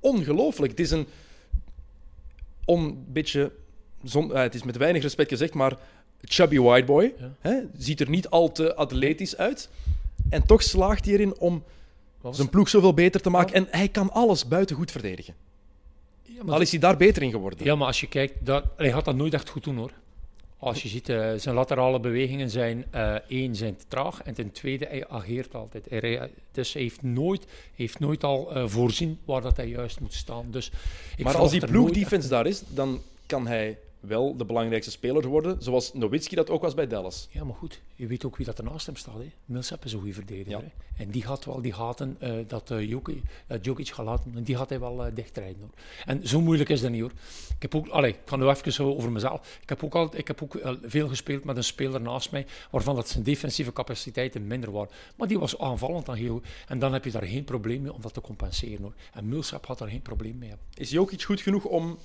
[0.00, 0.70] ongelooflijk.
[0.70, 1.06] Het is een
[2.64, 3.52] on, beetje,
[4.04, 5.76] zon, eh, het is met weinig respect gezegd, maar
[6.22, 7.14] chubby white boy.
[7.18, 7.32] Ja.
[7.40, 9.68] Hè, ziet er niet al te atletisch uit.
[10.30, 11.64] En toch slaagt hij erin om
[12.30, 13.54] zijn ploeg zoveel beter te maken.
[13.54, 15.34] En hij kan alles buiten goed verdedigen.
[16.46, 17.64] Al is hij daar beter in geworden.
[17.64, 19.90] Ja, maar als je kijkt, dat, hij gaat dat nooit echt goed doen hoor.
[20.60, 24.52] Als je ziet, eh, zijn laterale bewegingen zijn eh één, zijn te traag en ten
[24.52, 25.86] tweede, hij ageert altijd.
[25.88, 30.14] Hij, dus hij heeft nooit, heeft nooit al eh, voorzien waar dat hij juist moet
[30.14, 30.46] staan.
[30.50, 30.70] Dus
[31.16, 35.26] ik maar als die nooit ploegdefense daar is, dan kan hij wel de belangrijkste speler
[35.26, 37.28] worden, zoals Nowitzki dat ook was bij Dallas.
[37.30, 39.18] Ja, maar goed, je weet ook wie dat er naast hem staat.
[39.18, 39.30] Hè.
[39.44, 40.50] Millsap is een goede verdediger.
[40.50, 40.58] Ja.
[40.58, 41.02] Hè.
[41.04, 44.42] En die gaat wel die gaten eh, dat uh, Jokic, dat Jokic gaat laten, en
[44.42, 45.60] die gaat hij wel eh, dichtrijden.
[45.60, 45.70] Hoor.
[46.06, 47.12] En zo moeilijk is dat niet hoor.
[47.54, 49.58] Ik heb ook, allez, ik ga nu even zo over mezelf.
[49.62, 52.46] Ik heb ook, al, ik heb ook eh, veel gespeeld met een speler naast mij,
[52.70, 54.90] waarvan dat zijn defensieve capaciteiten minder waren.
[55.16, 56.46] Maar die was aanvallend dan heel goed.
[56.68, 58.94] En dan heb je daar geen probleem mee om dat te compenseren hoor.
[59.12, 60.52] En Millsap had daar geen probleem mee.
[60.74, 61.98] Is Jokic goed genoeg om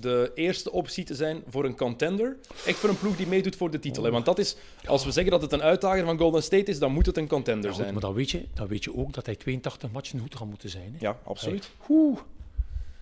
[0.00, 2.36] de eerste optie te zijn voor een contender?
[2.66, 4.02] Echt voor een ploeg die meedoet voor de titel.
[4.02, 4.10] Hè?
[4.10, 6.92] Want dat is, als we zeggen dat het een uitdager van Golden State is, dan
[6.92, 7.92] moet het een contender Ja, goed, zijn.
[7.92, 10.68] maar dan weet, je, dan weet je ook dat hij 82 matchen goed gaat moeten
[10.70, 10.96] zijn.
[10.98, 11.06] Hè.
[11.06, 11.70] Ja, absoluut.
[11.88, 12.18] Oeh,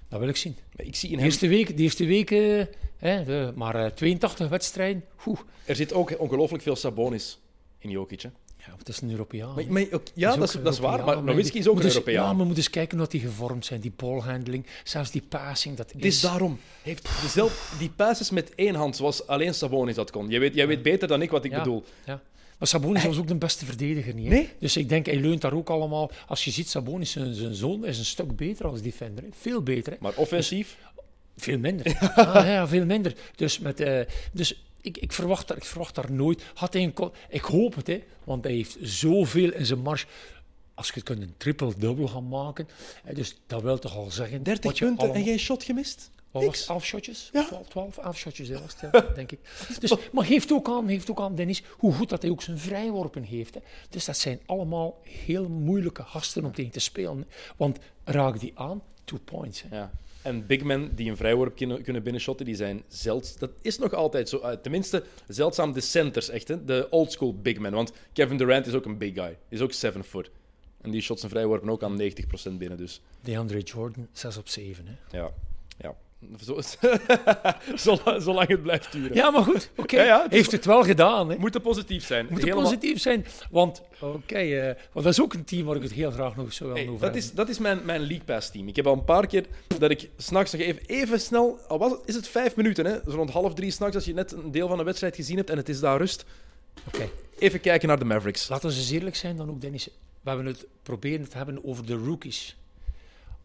[0.09, 0.57] dat wil ik zien.
[0.77, 2.65] Ik zie in De eerste week, de eerste week eh,
[2.97, 5.05] hè, de, maar eh, 82 wedstrijden.
[5.27, 5.39] Oeh.
[5.65, 7.39] er zit ook ongelooflijk veel Sabonis
[7.79, 8.21] in Jokic.
[8.23, 8.29] Hè?
[8.67, 9.55] Ja, het is een Europeaan.
[9.55, 9.71] Maar, hè.
[9.71, 11.05] maar ook- ja, dat is, een dat is waar.
[11.05, 12.27] Maar Nowitzki is ook een eens- Europeaan.
[12.27, 13.81] Ja, maar moet eens kijken hoe die gevormd zijn.
[13.81, 15.77] Die ballhandling, zelfs die passing.
[15.77, 16.59] Dat is daarom.
[16.83, 20.29] Heeft dezelfde, die passes met één hand, zoals alleen Sabonis dat kon.
[20.29, 21.59] Jij weet, jij weet beter dan ik wat ik Ja.
[21.59, 21.85] bedoel.
[22.07, 22.21] Ja.
[22.59, 24.29] Maar Sabonis was ook de beste verdediger niet.
[24.29, 24.49] Nee?
[24.59, 26.11] Dus ik denk, hij leunt daar ook allemaal.
[26.27, 29.25] Als je ziet, Sabonis, zijn, zijn zoon, is een stuk beter als defender.
[29.25, 29.31] hè.
[29.41, 29.93] Veel beter.
[29.93, 29.99] Hè.
[30.01, 30.77] Maar offensief,
[31.37, 31.87] Veel minder.
[32.15, 33.15] ah, ja, veel minder.
[33.37, 34.01] Dus, met, eh,
[34.33, 36.43] dus ik, ik, verwacht daar, ik verwacht daar nooit.
[36.55, 40.07] Had hij een ik hoop het, hè, want hij heeft zoveel in zijn mars.
[40.75, 42.69] Als je kunt een triple-double gaan maken.
[43.05, 44.43] hè, dus dat wil toch al zeggen.
[44.43, 46.11] 30 wat je punten allemaal- en geen shot gemist?
[46.31, 46.59] Wat was Niks.
[46.61, 46.69] het?
[46.69, 47.31] 11 shotjes?
[47.33, 47.45] Ja.
[47.47, 49.39] 12, 12 11 shotjes hè, was het, denk ik.
[49.81, 52.59] Dus, maar geeft ook, aan, geeft ook aan, Dennis, hoe goed dat hij ook zijn
[52.59, 53.55] vrijworpen heeft.
[53.55, 53.61] Hè.
[53.89, 57.19] Dus dat zijn allemaal heel moeilijke gasten om tegen te spelen.
[57.19, 57.25] hè.
[57.57, 59.63] Want raak die aan, two points.
[59.69, 59.77] Hè.
[59.77, 59.91] Ja.
[60.23, 63.39] En big men die een vrijworp kunnen, kunnen binnenshotten, die zijn zeldzaam.
[63.39, 64.39] Dat is nog altijd zo.
[64.39, 66.49] eh, tenminste, zeldzaam de centers, echt.
[66.49, 66.65] Hè?
[66.65, 67.73] De old school big men.
[67.73, 69.39] Want Kevin Durant is ook een big guy.
[69.49, 70.31] Is ook 7 foot.
[70.81, 72.05] En die shot zijn vrijworpen ook aan 90%
[72.59, 72.79] binnen.
[72.79, 74.87] Dus DeAndre Jordan, 6 op 7.
[74.87, 75.19] Hè.
[75.19, 75.31] ja.
[75.79, 75.97] ja.
[76.45, 76.61] Zo,
[78.19, 79.17] zolang, het blijft duren.
[79.17, 79.97] Ja, maar goed, oké.
[79.97, 81.29] Ja, ja, het is- heeft het wel gedaan.
[81.31, 81.37] Hè.
[81.39, 82.27] Moet positief zijn.
[82.31, 83.27] Moet Helemaal- positief zijn.
[83.51, 86.53] Want, oké, eh, want dat is ook een team waar ik het heel graag nog
[86.53, 87.19] zo Hey, over dat, hebben.
[87.21, 88.69] is, dat is mijn, mijn League Pass team.
[88.69, 89.47] Ik heb al een paar keer
[89.79, 92.93] dat ik s'nachts nog even, even snel, al was het, is het vijf minuten, hè,
[92.93, 95.51] zo rond half drie s'nachts, als je net een deel van de wedstrijd gezien hebt
[95.51, 96.25] en het is daar rust,
[96.87, 97.09] Oké.
[97.39, 98.49] even kijken naar de Mavericks.
[98.49, 99.89] Laten we eens eerlijk zijn dan ook, Dennis.
[100.21, 102.57] We hebben het proberen te hebben over de rookies.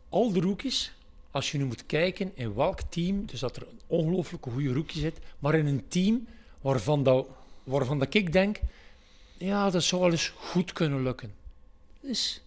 [0.09, 0.93] Al de rookies,
[1.37, 5.01] als je nu moet kijken in welk team, dus dat er een ongelooflijke goede rookie
[5.01, 6.27] zit, maar in een team
[6.61, 7.27] waarvan, dat,
[7.63, 8.59] waarvan dat ik denk,
[9.37, 11.33] ja, dat zou wel eens goed kunnen lukken.
[12.01, 12.41] Dus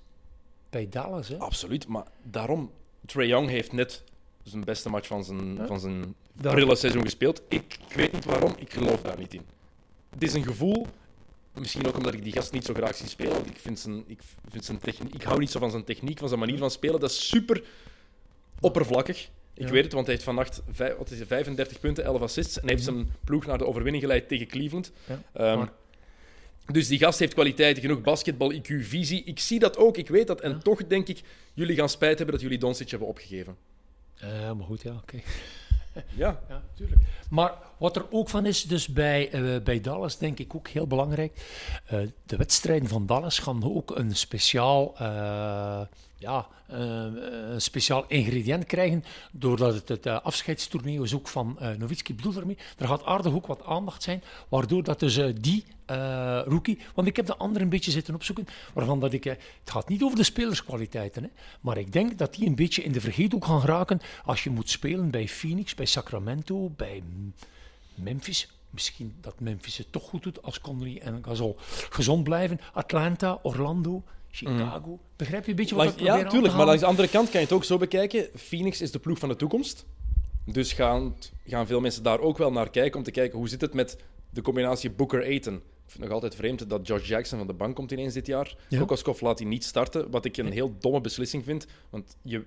[0.71, 1.37] bij Dallas, hè.
[1.39, 2.71] Absoluut, maar daarom,
[3.07, 4.03] Trae Young heeft net
[4.43, 5.67] zijn beste match van zijn, Ja.
[5.67, 7.43] van zijn Daar- prille seizoen gespeeld.
[7.49, 9.43] Ik, ik weet niet waarom, ik geloof daar niet in.
[10.11, 10.87] Het is een gevoel,
[11.55, 13.47] misschien ook omdat ik die gast niet zo graag zie spelen.
[13.47, 16.29] Ik, vind zijn, ik, vind zijn techniek, ik hou niet zo van zijn techniek, van
[16.29, 17.01] zijn manier van spelen.
[17.01, 17.63] Dat is super
[18.61, 19.29] oppervlakkig.
[19.55, 19.73] Ik Ja.
[19.73, 22.57] weet het, want hij heeft vannacht vijf, wat is het, 35 punten, 11 assists.
[22.57, 24.93] En hij heeft zijn ploeg naar de overwinning geleid tegen Cleveland.
[25.07, 25.67] Ja, Ehm,
[26.67, 29.25] dus die gast heeft kwaliteiten genoeg, basketbal, IQ, visie.
[29.25, 30.41] Ik zie dat ook, ik weet dat.
[30.41, 31.21] En toch denk ik,
[31.55, 33.57] jullie gaan spijt hebben dat jullie Doncic hebben opgegeven.
[34.19, 35.17] Eh, maar goed, ja, oké.
[36.15, 37.01] Ja, Ja, tuurlijk.
[37.31, 40.87] Maar wat er ook van is, dus bij, eh, bij Dallas, denk ik ook heel
[40.87, 41.33] belangrijk.
[41.87, 45.81] eh, de wedstrijden van Dallas gaan ook een speciaal, eh,
[46.17, 49.05] ja, een speciaal ingrediënt krijgen.
[49.33, 52.15] Doordat het het afscheidstoernooi is ook van Nowitzki.
[52.15, 54.23] Bedoel daarmee, er gaat aardig ook wat aandacht zijn.
[54.49, 55.65] Waardoor dat dus die
[56.45, 56.79] rookie.
[56.95, 58.47] Want ik heb de andere een beetje zitten opzoeken.
[58.75, 59.25] Waarvan dat ik.
[59.25, 61.23] het gaat niet over de spelerskwaliteiten.
[61.23, 61.29] Hè,
[61.61, 64.01] maar ik denk dat die een beetje in de vergeethoek gaan geraken.
[64.25, 67.03] Als je moet spelen bij Phoenix, bij Sacramento, bij
[68.03, 68.53] Memphis.
[68.71, 71.57] Misschien dat Memphis het toch goed doet als Conley en Gasol
[71.91, 72.61] gezond blijven.
[72.73, 74.99] Atlanta, Orlando, Chicago.
[75.17, 76.55] Begrijp je een beetje wat ik ja probeer te tuurlijk.
[76.55, 78.29] Maar langs de andere kant kan je het ook zo bekijken.
[78.37, 79.87] Phoenix is de ploeg van de toekomst.
[80.45, 83.61] Dus gaan, gaan veel mensen daar ook wel naar kijken om te kijken hoe zit
[83.61, 83.97] het met
[84.31, 85.55] de combinatie Booker-Aiton.
[85.55, 88.27] Ik vind het nog altijd vreemd dat Josh Jackson van de bank komt ineens dit
[88.27, 88.55] jaar.
[88.69, 88.79] Ja.
[88.79, 91.67] Kokoskov laat hij niet starten, wat ik een heel domme beslissing vind.
[91.91, 92.45] Want je,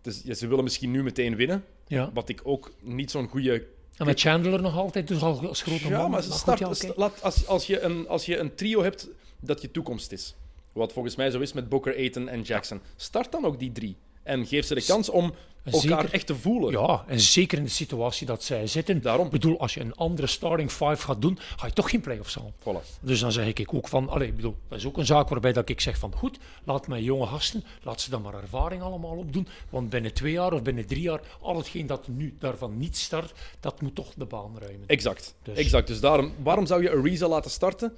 [0.00, 2.10] dus, ja, ze willen misschien nu meteen winnen, Ja.
[2.14, 5.88] wat ik ook niet zo'n goede En met Chandler nog altijd, dus al als grote
[5.88, 6.10] ja, man.
[6.10, 6.74] maar start, ja, oké.
[6.74, 9.08] st- laat, als, als, je een, als je een trio hebt
[9.40, 10.34] dat je toekomst is,
[10.72, 13.96] wat volgens mij zo is met Booker, Aiton en Jackson, start dan ook die drie.
[14.24, 15.34] En geef ze de kans om
[15.64, 16.72] elkaar echt te voelen.
[16.72, 19.02] Ja, en zeker in de situatie dat zij zitten.
[19.02, 19.26] Daarom.
[19.26, 22.34] Ik bedoel, als je een andere starting five gaat doen, ga je toch geen play-offs
[22.34, 22.52] halen.
[22.60, 23.00] Voilà.
[23.00, 25.52] Dus dan zeg ik ook van, allee, ik bedoel, dat is ook een zaak waarbij
[25.52, 29.16] dat ik zeg van, goed, laat mijn jonge gasten, laat ze dan maar ervaring allemaal
[29.16, 29.48] opdoen.
[29.70, 33.32] Want binnen twee jaar of binnen drie jaar, al hetgeen dat nu daarvan niet start,
[33.60, 34.86] dat moet toch de baan ruimen.
[34.86, 35.34] Exact.
[35.42, 35.86] Dus- exact.
[35.86, 37.96] Dus daarom, waarom zou je Ariza laten starten?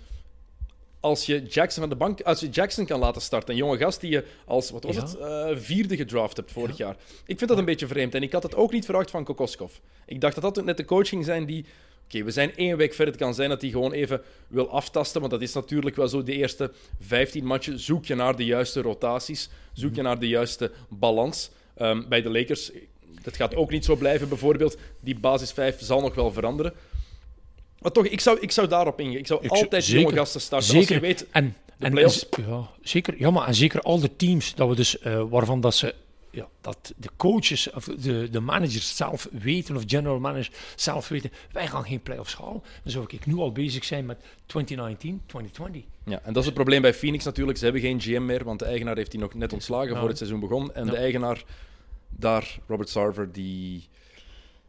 [1.00, 4.00] Als je Jackson van de bank, als je Jackson kan laten starten, een jonge gast
[4.00, 5.00] die je als wat was Ja.
[5.02, 6.96] het, eh, vierde gedraft hebt vorig jaar.
[7.26, 9.72] Ik vind dat een beetje vreemd en ik had het ook niet verwacht van Kokoskov.
[10.06, 11.64] Ik dacht dat dat net de coach ging zijn die,
[12.04, 13.14] oké, we zijn één week verder.
[13.14, 16.22] Het kan zijn dat hij gewoon even wil aftasten, want dat is natuurlijk wel zo.
[16.22, 20.70] De eerste 15 matchen zoek je naar de juiste rotaties, zoek je naar de juiste
[20.88, 21.50] balans.
[21.74, 22.70] Ehm, bij de Lakers,
[23.22, 24.28] dat gaat ook niet zo blijven.
[24.28, 26.72] Bijvoorbeeld, die basis 5 zal nog wel veranderen.
[27.86, 29.16] Maar toch, ik zou, ik zou daarop ingaan.
[29.16, 30.00] Ik zou Ik altijd zeker.
[30.02, 30.68] jonge gasten starten.
[30.68, 30.80] Zeker.
[30.88, 32.26] Als je weet, en, en, play-offs.
[32.46, 35.74] ja, zeker, ja, maar en zeker al de teams dat we dus, eh, waarvan dat
[35.74, 35.94] ze
[36.30, 41.30] ja, dat de coaches of de, de managers zelf weten, of general managers zelf weten,
[41.52, 42.62] wij gaan geen play-offs halen.
[42.82, 45.82] Dan zou ik nu al bezig zijn met 2019, 2020.
[46.04, 47.58] Ja, en dat is het probleem bij Phoenix natuurlijk.
[47.58, 49.98] Ze hebben geen GM meer, want de eigenaar heeft die nog net ontslagen Ja.
[49.98, 50.74] voor het seizoen begon.
[50.74, 50.90] En Ja.
[50.90, 51.44] de eigenaar
[52.08, 53.88] daar, Robert Sarver, die...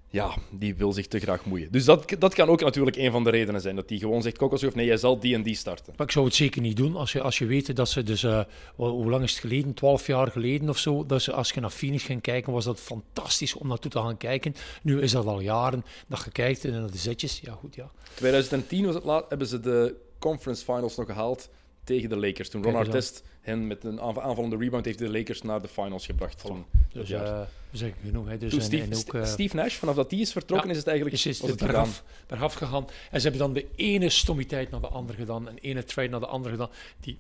[0.10, 1.72] ja, die wil zich te graag moeien.
[1.72, 3.76] Dus dat, dat kan ook natuurlijk een van de redenen zijn.
[3.76, 5.94] Dat die gewoon zegt, Kokoshoef, nee, jij zal die en die starten.
[5.98, 8.24] Maar ik zou het zeker niet doen als je, als je weet dat ze dus,
[8.24, 8.42] uh,
[8.76, 9.74] hoe lang is het geleden?
[9.74, 11.06] Twaalf jaar geleden of zo.
[11.06, 14.18] Dat ze, als je naar Phoenix ging kijken, was dat fantastisch om naartoe te gaan
[14.18, 14.56] kijken.
[14.82, 17.40] Nu is dat al jaren dat je kijkt en naar de zetjes.
[17.40, 17.92] Ja, goed, ja.
[18.14, 21.50] 2010 was het laat, hebben ze de conference finals nog gehaald
[21.88, 22.50] tegen de Lakers.
[22.50, 26.46] Toen Ron Artest hen met een aanvallende rebound heeft de Lakers naar de finals gebracht.
[26.46, 28.28] Toen, dus uh, we zeggen genoeg.
[28.28, 28.38] Hè.
[28.38, 30.80] Dus Toen Steve, en ook, uh, Steve, Nash, vanaf dat die is vertrokken, ja, is
[30.80, 32.88] het eigenlijk is, het bergaf, bergaf gegaan.
[33.12, 35.50] En ze hebben dan de ene stommiteit naar de andere gedaan.
[35.50, 36.70] En ene trade naar de andere gedaan.
[37.00, 37.20] Die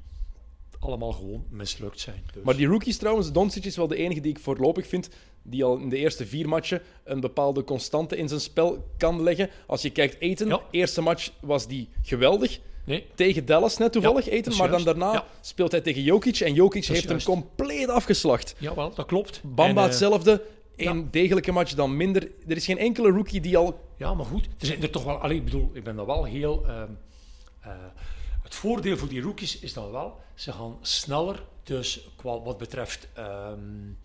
[0.79, 2.23] allemaal gewoon mislukt zijn.
[2.33, 2.43] Dus.
[2.43, 5.09] Maar die rookies trouwens, Doncic is wel de enige die ik voorlopig vind
[5.41, 9.49] die al in de eerste vier matchen een bepaalde constante in zijn spel kan leggen.
[9.65, 10.61] Als je kijkt, Eten, ja.
[10.71, 12.59] eerste match was die geweldig.
[12.87, 13.07] Nee.
[13.15, 16.85] Tegen Dallas net toevallig ja, eten, maar dan daarna speelt hij tegen Jokic en Jokic
[16.85, 18.55] heeft hem compleet afgeslacht.
[18.57, 19.41] Jawel, dat klopt.
[19.43, 20.43] Bamba en, hetzelfde.
[20.75, 22.31] Een degelijke match dan minder.
[22.47, 23.79] Er is geen enkele rookie die al.
[23.97, 24.45] Ja, maar goed.
[24.59, 25.17] Er zijn er toch wel.
[25.17, 26.63] Allee, ik bedoel, ik ben dan wel heel.
[26.67, 26.81] Uh,
[27.65, 27.71] uh,
[28.43, 31.43] het voordeel voor die rookies is dan wel, ze gaan sneller.
[31.63, 33.97] Dus qua, wat betreft um,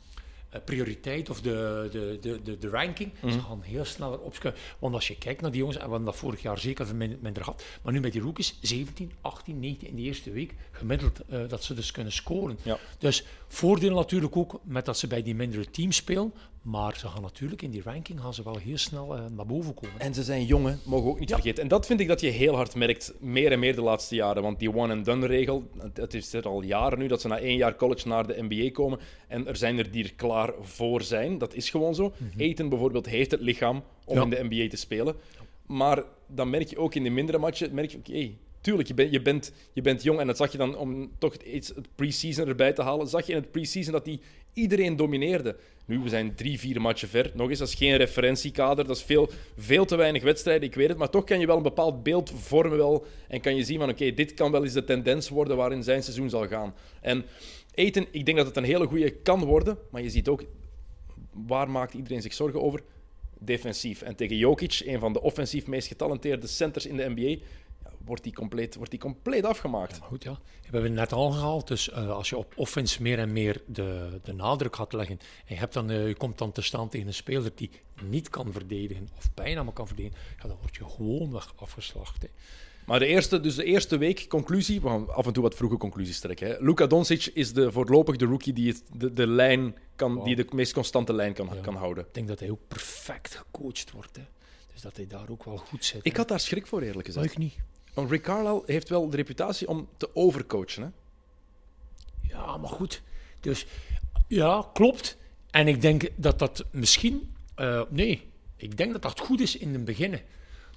[0.60, 3.30] prioriteit of de, de, de, de, de ranking, mm.
[3.30, 4.62] ze gaan heel sneller opschuiven.
[4.78, 7.44] Want als je kijkt naar die jongens, en we hebben dat vorig jaar zeker minder
[7.44, 11.48] gehad, maar nu met die rookies, 17, 18, 19 in de eerste week, gemiddeld uh,
[11.48, 12.58] dat ze dus kunnen scoren.
[12.62, 12.78] Ja.
[12.98, 17.22] Dus voordeel natuurlijk ook met dat ze bij die mindere teams spelen, maar ze gaan
[17.22, 20.00] natuurlijk in die ranking gaan ze wel heel snel uh, naar boven komen.
[20.00, 21.34] En ze zijn jongen, mogen we ook niet ja.
[21.34, 21.62] vergeten.
[21.62, 24.42] En dat vind ik dat je heel hard merkt, meer en meer de laatste jaren.
[24.42, 28.08] Want die one-and-done-regel, het is er al jaren nu dat ze na één jaar college
[28.08, 28.98] naar de NBA komen.
[29.28, 31.38] En er zijn er die er klaar voor zijn.
[31.38, 32.04] Dat is gewoon zo.
[32.04, 32.40] Mm -hmm.
[32.40, 34.22] Eten bijvoorbeeld heeft het lichaam om ja.
[34.22, 35.14] in de NBA te spelen.
[35.66, 38.94] Maar dan merk je ook in de mindere matchen, merk je, oké, okay, tuurlijk, je,
[38.94, 41.88] ben, je, bent, je bent jong en dat zag je dan om toch iets het
[41.94, 43.08] pre-season erbij te halen.
[43.08, 44.20] Zag je in het pre-season dat die
[44.52, 45.56] iedereen domineerde.
[45.86, 47.30] Nu, we zijn drie, vier matchen ver.
[47.34, 48.86] Nog eens, dat is geen referentiekader.
[48.86, 50.98] Dat is veel, veel te weinig wedstrijden, ik weet het.
[50.98, 53.88] Maar toch kan je wel een bepaald beeld vormen wel, en kan je zien van
[53.88, 56.74] oké, dit kan wel eens de tendens worden waarin zijn seizoen zal gaan.
[57.00, 57.24] En
[57.74, 59.78] Eten, ik denk dat het een hele goede kan worden.
[59.90, 60.44] Maar je ziet ook,
[61.32, 62.82] waar maakt iedereen zich zorgen over?
[63.38, 64.02] Defensief.
[64.02, 67.42] En tegen Jokic, een van de offensief meest getalenteerde centers in de NBA,
[68.04, 69.96] wordt die compleet, wordt die compleet afgemaakt.
[69.96, 70.32] Ja, goed, ja.
[70.32, 71.68] We hebben het net al gehaald.
[71.68, 75.18] Dus uh, als je op offense meer en meer de, de nadruk gaat leggen.
[75.18, 77.70] En je, hebt dan, uh, je komt dan te staan tegen een speler die
[78.04, 79.08] niet kan verdedigen.
[79.16, 80.18] Of bijna maar kan verdedigen.
[80.42, 82.22] Ja, dan word je gewoon weg afgeslacht.
[82.22, 82.28] Hè.
[82.86, 85.76] Maar de eerste, dus de eerste week, conclusie, we gaan af en toe wat vroege
[85.76, 86.46] conclusies trekken.
[86.46, 86.56] Hè.
[86.58, 90.24] Luka Doncic is de, voorlopig de rookie die het, de, de lijn kan, wow.
[90.24, 91.60] die de meest constante lijn kan, ja.
[91.60, 92.04] kan houden.
[92.04, 94.16] Ik denk dat hij ook perfect gecoacht wordt.
[94.16, 94.22] Hè.
[94.72, 96.00] Dus dat hij daar ook wel goed zit.
[96.02, 97.30] Ik had daar schrik voor, eerlijk gezegd.
[97.30, 97.54] Ik niet.
[97.94, 100.82] Rick Carlisle heeft wel de reputatie om te overcoachen.
[100.82, 100.88] Hè?
[102.28, 103.02] Ja, maar goed.
[103.40, 103.66] Dus
[104.28, 105.16] ja, klopt.
[105.50, 107.34] En ik denk dat dat misschien.
[107.56, 110.20] Uh, nee, ik denk dat dat goed is in het begin.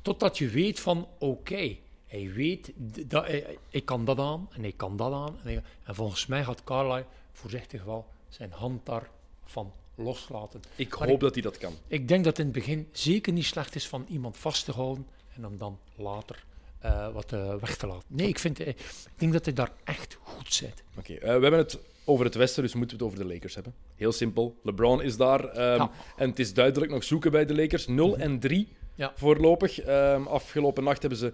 [0.01, 2.71] Totdat je weet van oké, okay, hij weet
[3.05, 5.39] dat hij, ik kan dat aan en ik kan dat aan.
[5.43, 10.61] En, ik, en volgens mij gaat Carlisle voorzichtig wel zijn hand daarvan loslaten.
[10.75, 11.73] Ik hoop ik, dat hij dat kan.
[11.87, 15.07] Ik denk dat in het begin zeker niet slecht is van iemand vast te houden
[15.35, 16.43] en hem dan later
[16.85, 18.05] uh, wat uh, weg te laten.
[18.07, 18.77] Nee, ik, vind, uh, ik
[19.15, 20.83] denk dat hij daar echt goed zit.
[20.97, 23.55] Oké, okay, we hebben het over het Westen, dus moeten we het over de Lakers
[23.55, 23.73] hebben.
[23.95, 24.55] Heel simpel.
[24.63, 25.43] LeBron is daar.
[25.43, 25.91] Um, ja.
[26.17, 27.87] En het is duidelijk nog zoeken bij de Lakers.
[27.87, 28.21] 0 mm -hmm.
[28.21, 29.13] en 3 ja.
[29.15, 29.87] voorlopig.
[29.87, 31.33] Um, afgelopen nacht hebben ze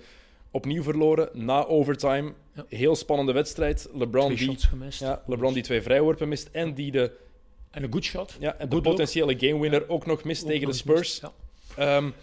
[0.51, 2.33] opnieuw verloren na overtime.
[2.53, 2.65] Ja.
[2.67, 3.89] Heel spannende wedstrijd.
[3.93, 4.99] LeBron, twee die, gemist.
[4.99, 7.11] Ja, LeBron die twee vrijworpen mist en die de...
[7.71, 8.35] En een good shot.
[8.39, 11.21] Ja, en de potentiële gamewinner ook nog mist ook tegen de Spurs.
[11.79, 12.13] Um,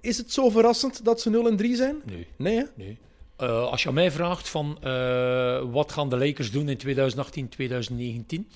[0.00, 2.02] is het zo verrassend dat ze 0 en 3 zijn?
[2.04, 2.26] Nee.
[2.36, 2.64] Nee, hè?
[2.74, 2.98] nee.
[3.40, 7.48] Uh, als je aan mij vraagt van uh, wat gaan de Lakers doen in 2018,
[7.48, 8.48] 2019,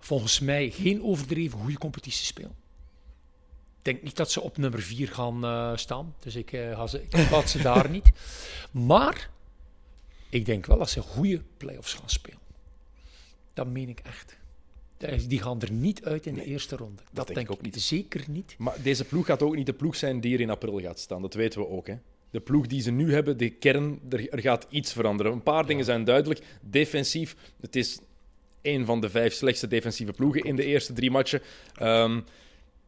[0.00, 2.58] volgens mij geen overdreven goede competitie spelen.
[3.78, 7.02] Ik denk niet dat ze op nummer 4 gaan uh, staan, dus ik, ga ze,
[7.02, 8.10] ik ze daar niet.
[8.70, 9.30] Maar
[10.28, 12.38] ik denk wel dat ze goede playoffs gaan spelen.
[13.54, 14.39] Dat meen ik echt.
[15.28, 16.96] Die gaan er niet uit in de nee, eerste ronde.
[16.96, 17.82] Dat, dat denk, denk ik ook niet.
[17.82, 18.54] Zeker niet.
[18.58, 21.22] Maar deze ploeg gaat ook niet de ploeg zijn die er in april gaat staan.
[21.22, 21.86] Dat weten we ook.
[21.86, 21.94] Hè?
[22.30, 25.32] De ploeg die ze nu hebben, de kern, er, er gaat iets veranderen.
[25.32, 25.68] Een paar ja.
[25.68, 26.40] dingen zijn duidelijk.
[26.60, 27.98] Defensief, het is
[28.62, 31.40] een van de vijf slechtste defensieve ploegen in de eerste drie matchen.
[31.82, 32.24] Um,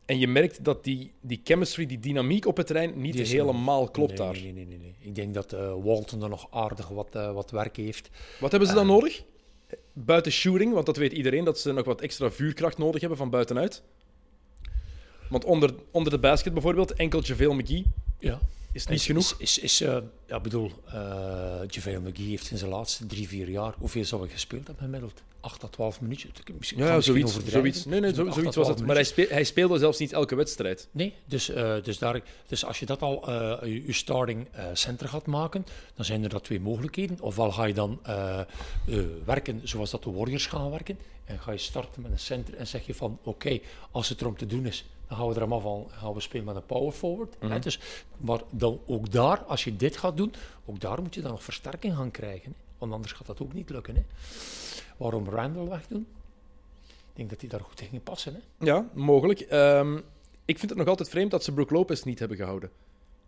[0.05, 4.09] en je merkt dat die, die chemistry, die dynamiek op het terrein niet helemaal klopt
[4.09, 4.33] nee, daar.
[4.33, 4.95] Nee, nee, nee, nee.
[4.99, 8.11] Ik denk dat uh, Walton er nog aardig wat, uh, wat werk heeft.
[8.41, 9.23] Wat hebben ze dan uh, nodig?
[9.93, 13.31] Buiten shooting, want dat weet iedereen, dat ze nog wat extra vuurkracht nodig hebben van
[13.31, 13.83] buitenuit.
[15.29, 17.85] Want onder, onder de basket bijvoorbeeld, enkel JaVale McGee.
[18.19, 18.39] Ja.
[18.73, 19.35] Is niet is, genoeg?
[19.39, 20.95] Is, is, is, eh, ja, ik bedoel, uh,
[21.69, 25.23] JaVale McGee heeft in zijn laatste drie, vier jaar, hoeveel zou hij gespeeld hebben gemiddeld?
[25.41, 26.31] 8 tot 12 minuutjes.
[26.59, 27.85] Misschien, Ja, zoiets, zoiets.
[27.85, 28.87] Nee, nee, zo, zoiets was het.
[28.87, 30.89] Maar hij, speel, hij, speelde zelfs niet elke wedstrijd.
[30.91, 34.65] Nee, dus, uh, dus, daar, dus als je dat al uh, je, je, starting uh,
[34.73, 37.21] center gaat maken, dan zijn er dat twee mogelijkheden.
[37.21, 38.01] Ofwel ga je dan
[39.25, 40.99] werken zoals dat de Warriors gaan werken.
[41.25, 44.21] En ga je starten met een center en zeg je van oké, okay, als het
[44.21, 46.67] erom te doen is, dan gaan we er allemaal van gaan we spelen met een
[46.67, 47.37] power forward.
[47.41, 47.61] Mm -hmm.
[47.61, 47.79] dus,
[48.17, 51.43] maar dan ook daar, als je dit gaat doen, ook daar moet je dan nog
[51.43, 52.51] versterking gaan krijgen.
[52.51, 52.57] Hè?
[52.79, 53.95] Want anders gaat dat ook niet lukken.
[53.95, 54.03] Hè?
[54.97, 56.07] Waarom Randall wegdoen?
[56.87, 58.35] Ik denk dat hij daar goed in ging passen.
[58.35, 58.67] Hè?
[58.67, 59.47] Ja, mogelijk.
[59.51, 59.97] Um,
[60.45, 62.71] ik vind het nog altijd vreemd dat ze Brook Lopez niet hebben gehouden.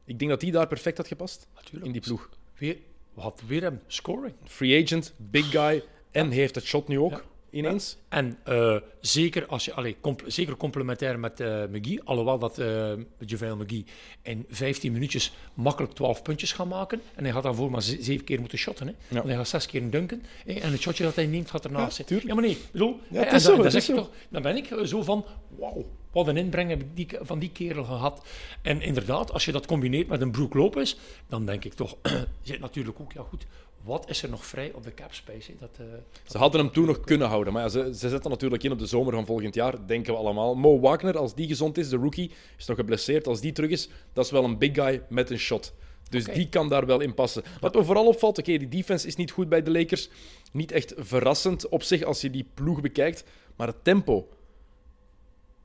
[0.05, 1.49] Ik denk dat hij daar perfect had gepast.
[1.55, 1.87] Natuurlijk.
[1.87, 2.29] In die ploeg.
[2.59, 2.79] Weer,
[3.15, 4.35] wat weer hem scoring.
[4.45, 5.85] Free agent, big guy.
[6.11, 6.33] En ja.
[6.33, 7.11] heeft het shot nu ook.
[7.11, 7.23] Ja
[7.55, 7.97] ineens.
[8.11, 8.17] Ja.
[8.17, 12.93] En uh, zeker, als je, allee, comp zeker complementair met uh, McGee, alhoewel dat uh,
[13.19, 13.85] McGee
[14.23, 17.01] in 15 minuutjes makkelijk 12 puntjes gaat maken.
[17.15, 18.87] En hij gaat daarvoor maar 7 keer moeten shotten.
[18.87, 18.93] Hè.
[19.09, 19.15] Ja.
[19.15, 20.23] Want hij gaat 6 keer dunken.
[20.45, 20.53] Hè.
[20.53, 22.29] En het shotje dat hij neemt gaat ernaast ja, zitten.
[22.29, 23.95] Ja, maar nee, bedoel, ja, is zo, dan, zo.
[23.95, 25.25] Toch, dan ben ik zo van,
[25.59, 25.85] wauw.
[26.13, 28.27] Wat een inbreng heb ik die, van die kerel gehad.
[28.63, 30.97] En inderdaad, als je dat combineert met een Brook Lopez,
[31.29, 31.97] dan denk ik toch,
[32.43, 33.47] zit natuurlijk ook, ja goed,
[33.85, 35.53] wat is er nog vrij op de cap space?
[35.59, 38.31] Dat, uh, dat ze hadden hem toen nog kunnen houden, maar ja, ze, ze zetten
[38.31, 40.55] natuurlijk in op de zomer van volgend jaar, denken we allemaal.
[40.55, 43.27] Mo Wagner, als die gezond is, de rookie, is nog geblesseerd.
[43.27, 45.75] Als die terug is, dat is wel een big guy met een shot.
[46.09, 46.35] Dus okay.
[46.35, 47.43] die kan daar wel in passen.
[47.61, 50.09] Wat me vooral opvalt, oké, okay, die defense is niet goed bij de Lakers.
[50.53, 53.25] Niet echt verrassend op zich als je die ploeg bekijkt,
[53.57, 54.29] maar het tempo.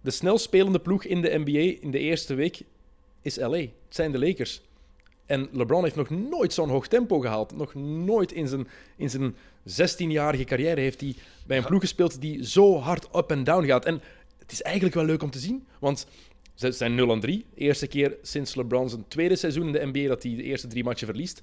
[0.02, 2.62] De snel spelende ploeg in de NBA in de eerste week
[3.22, 3.58] is LA.
[3.58, 4.62] Het zijn de Lakers.
[5.30, 7.56] En LeBron heeft nog nooit zo'n hoog tempo gehaald.
[7.56, 9.36] Nog nooit in zijn, in zijn
[9.70, 11.16] 16-jarige carrière heeft hij
[11.48, 13.86] bij een ploeg gespeeld die zo hard up en down gaat.
[13.86, 14.02] En
[14.38, 16.08] het is eigenlijk wel leuk om te zien, want
[16.54, 17.56] ze zijn 0-3.
[17.56, 20.84] Eerste keer sinds LeBron zijn tweede seizoen in de NBA dat hij de eerste drie
[20.84, 21.42] matchen verliest.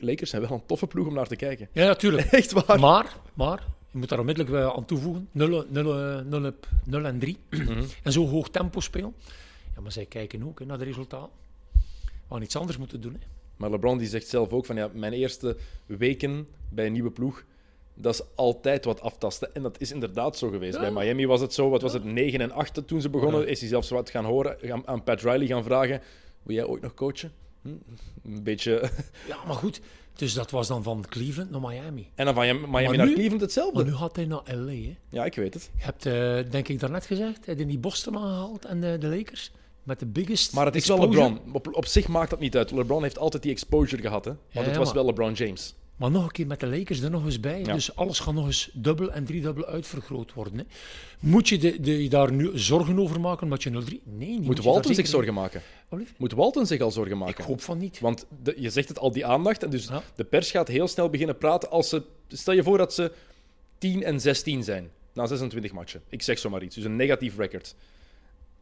[0.00, 1.68] Lakers zijn wel een toffe ploeg om naar te kijken.
[1.72, 2.26] Ja, natuurlijk.
[2.40, 2.80] Echt waar.
[2.80, 5.28] Maar, maar je moet daar onmiddellijk aan toevoegen.
[5.32, 6.52] 0, 0, 0,
[6.84, 7.36] 0 en 3.
[7.50, 7.86] Mm -hmm.
[8.02, 9.14] En zo hoog tempo spelen.
[9.74, 11.43] Ja, maar zij kijken ook hè, naar de resultaten
[12.34, 13.12] gewoon iets anders moeten doen.
[13.12, 13.26] Hè.
[13.56, 17.44] Maar LeBron die zegt zelf ook van ja, mijn eerste weken bij een nieuwe ploeg,
[17.94, 19.54] dat is altijd wat aftasten.
[19.54, 20.74] En dat is inderdaad zo geweest.
[20.74, 20.80] Ja.
[20.80, 23.40] Bij Miami was het zo, wat was het, 9 en 8 toen ze begonnen.
[23.40, 23.46] Ja.
[23.46, 26.00] Is hij zelfs wat gaan horen, aan Pat Riley gaan vragen,
[26.42, 27.32] wil jij ooit nog coachen?
[27.62, 27.68] Hm?
[28.24, 28.90] Een beetje...
[29.28, 29.80] Ja, maar goed.
[30.14, 32.10] Dus dat was dan van Cleveland naar Miami.
[32.14, 33.74] En dan van Miami naar nu, Cleveland hetzelfde.
[33.74, 34.72] Maar nu gaat hij naar LA.
[34.72, 34.96] Hè?
[35.08, 35.70] Ja, ik weet het.
[35.76, 39.06] Je hebt, uh, denk ik daarnet gezegd, hij heeft die Boston aangehaald en de, de
[39.06, 39.52] Lakers.
[39.84, 41.16] Met de biggest Maar het is exposure.
[41.18, 41.52] wel LeBron.
[41.54, 42.70] Op, op, zich maakt dat niet uit.
[42.70, 44.24] LeBron heeft altijd die exposure gehad.
[44.24, 44.30] Hè?
[44.30, 45.74] Want Ja, het ja, was maar- wel LeBron James.
[45.96, 47.60] Maar nog een keer met de Lakers er nog eens bij.
[47.64, 47.72] Ja.
[47.72, 50.58] Dus alles gaat nog eens dubbel en driedubbel uitvergroot worden.
[50.58, 50.64] Hè.
[51.20, 53.74] Moet je de, de, je daar nu zorgen over maken omdat je 0-3?
[54.04, 54.44] Nee, niet.
[54.44, 55.62] Moet Walton zich zorgen maken?
[56.16, 57.44] Moet Walton zich al zorgen Ik maken?
[57.44, 58.00] hoop van niet.
[58.00, 59.62] Want de- je zegt het al, die aandacht.
[59.62, 60.02] En dus Ja.
[60.14, 62.02] de pers gaat heel snel beginnen praten als ze...
[62.28, 63.12] Stel je voor dat ze
[63.78, 66.02] 10 en 16 zijn na 26 matchen.
[66.08, 66.74] Ik zeg zomaar iets.
[66.74, 67.74] Dus een negatief record.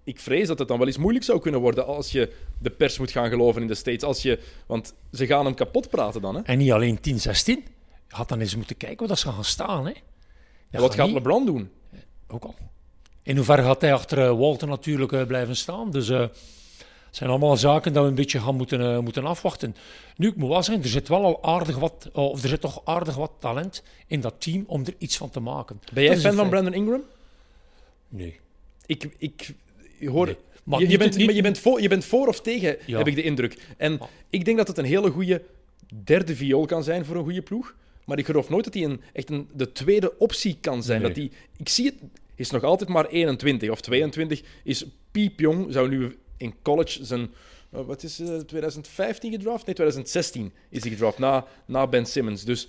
[0.05, 2.99] Ik vrees dat het dan wel eens moeilijk zou kunnen worden als je de pers
[2.99, 4.03] moet gaan geloven in de States.
[4.03, 6.35] Als je, want ze gaan hem kapot praten dan.
[6.35, 6.43] Hè?
[6.43, 7.01] En niet alleen 10-16.
[7.03, 7.63] Je
[8.09, 9.87] had dan eens moeten kijken wat ze gaan staan.
[9.87, 9.93] Hè.
[10.71, 11.15] Dat wat gaat niet.
[11.15, 11.71] LeBron doen?
[12.29, 12.55] Ook al.
[13.23, 15.91] In hoeverre gaat hij achter eh, Walton natuurlijk eh, blijven staan.
[15.91, 16.27] Dus eh,
[17.13, 19.77] het zijn allemaal zaken dat we een beetje gaan moeten, eh, moeten afwachten.
[20.17, 22.81] Nu, ik moet wel zeggen, er zit wel al aardig wat, of er zit toch
[22.85, 25.81] aardig wat talent in dat team om er iets van te maken.
[25.93, 26.49] Ben jij Dat fan van.
[26.49, 27.03] Brandon Ingram?
[28.09, 28.41] Nee.
[28.87, 29.55] Ik, ik
[30.11, 30.37] Nee.
[30.65, 32.99] Maar je, je, bent, niet- je, bent voor, je bent voor of tegen, Ja.
[32.99, 33.59] heb ik de indruk.
[33.77, 34.09] En Ah.
[34.31, 35.43] ik denk dat het een hele goede
[36.05, 37.75] derde viool kan zijn voor een goede ploeg.
[38.05, 40.99] Maar ik geloof nooit dat hij een, echt een, de tweede optie kan zijn.
[41.01, 41.07] Nee.
[41.13, 41.95] Dat die, ik zie het,
[42.35, 44.43] is nog altijd maar 21 of 22.
[44.65, 47.31] Is piepjong, zou nu in college zijn...
[47.71, 49.67] eh, Wat is eh, 2015 gedraft?
[49.67, 52.45] Nee, 2016 is hij gedraft, na, na Ben Simmons.
[52.45, 52.69] Dus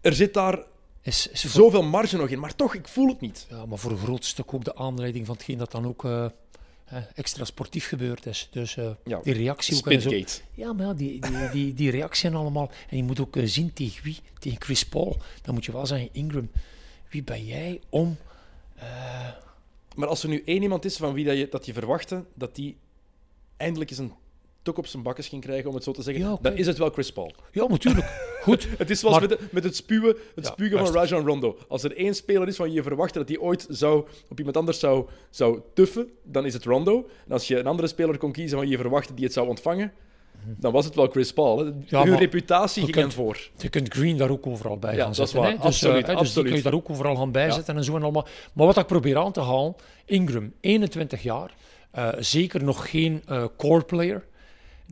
[0.00, 0.62] er zit daar
[1.08, 2.38] Is, is voor, zoveel marge nog in.
[2.38, 3.46] Maar toch, ik voel het niet.
[3.50, 6.26] ja, maar voor een groot stuk ook de aanleiding van hetgeen dat dan ook eh,
[7.14, 8.48] extra sportief gebeurd is.
[8.50, 10.10] Dus eh, Ja, die reactie ook en zo.
[10.54, 12.70] Ja, maar ja, die, die, die, die reactie en allemaal.
[12.90, 14.18] En je moet ook eh, zien tegen wie?
[14.38, 15.16] Tegen Chris Paul.
[15.42, 16.50] Dan moet je wel zeggen, Ingram,
[17.10, 18.16] wie ben jij om...
[18.76, 18.86] eh,
[19.94, 22.54] Maar als er nu één iemand is van wie dat je, dat je verwachtte dat
[22.54, 22.76] die
[23.56, 24.12] eindelijk eens een
[24.68, 26.78] tok op zijn bakkes ging krijgen, om het zo te zeggen, Ja, dan is het
[26.78, 27.32] wel Chris Paul.
[27.52, 28.06] ja, natuurlijk.
[28.42, 28.68] Goed.
[28.78, 30.92] Het is zoals Maar- met, met het spuwen, het Ja, spugen van.
[30.94, 31.58] Rajon Rondo.
[31.68, 34.78] Als er één speler is van je verwachtte dat hij ooit zou, op iemand anders
[34.78, 37.08] zou, zou tuffen, dan is het Rondo.
[37.26, 39.48] En als je een andere speler kon kiezen van wie je verwachtte die het zou
[39.48, 39.92] ontvangen,
[40.46, 41.58] dan was het wel Chris Paul.
[41.58, 41.64] Hè.
[41.86, 43.48] Ja, maar reputatie ging kunt- hem voor.
[43.56, 45.40] Je kunt Green daar ook overal bij Ja, gaan dat is zetten.
[45.40, 45.50] waar.
[45.56, 46.46] Dus, Absoluut, eh, hè, dus die absoluut.
[46.48, 48.26] kun je daar ook overal gaan bijzetten en zo en allemaal.
[48.52, 51.54] Maar wat ik probeer aan te halen, Ingram, 21 jaar,
[51.90, 54.26] eh, zeker nog geen eh, core player.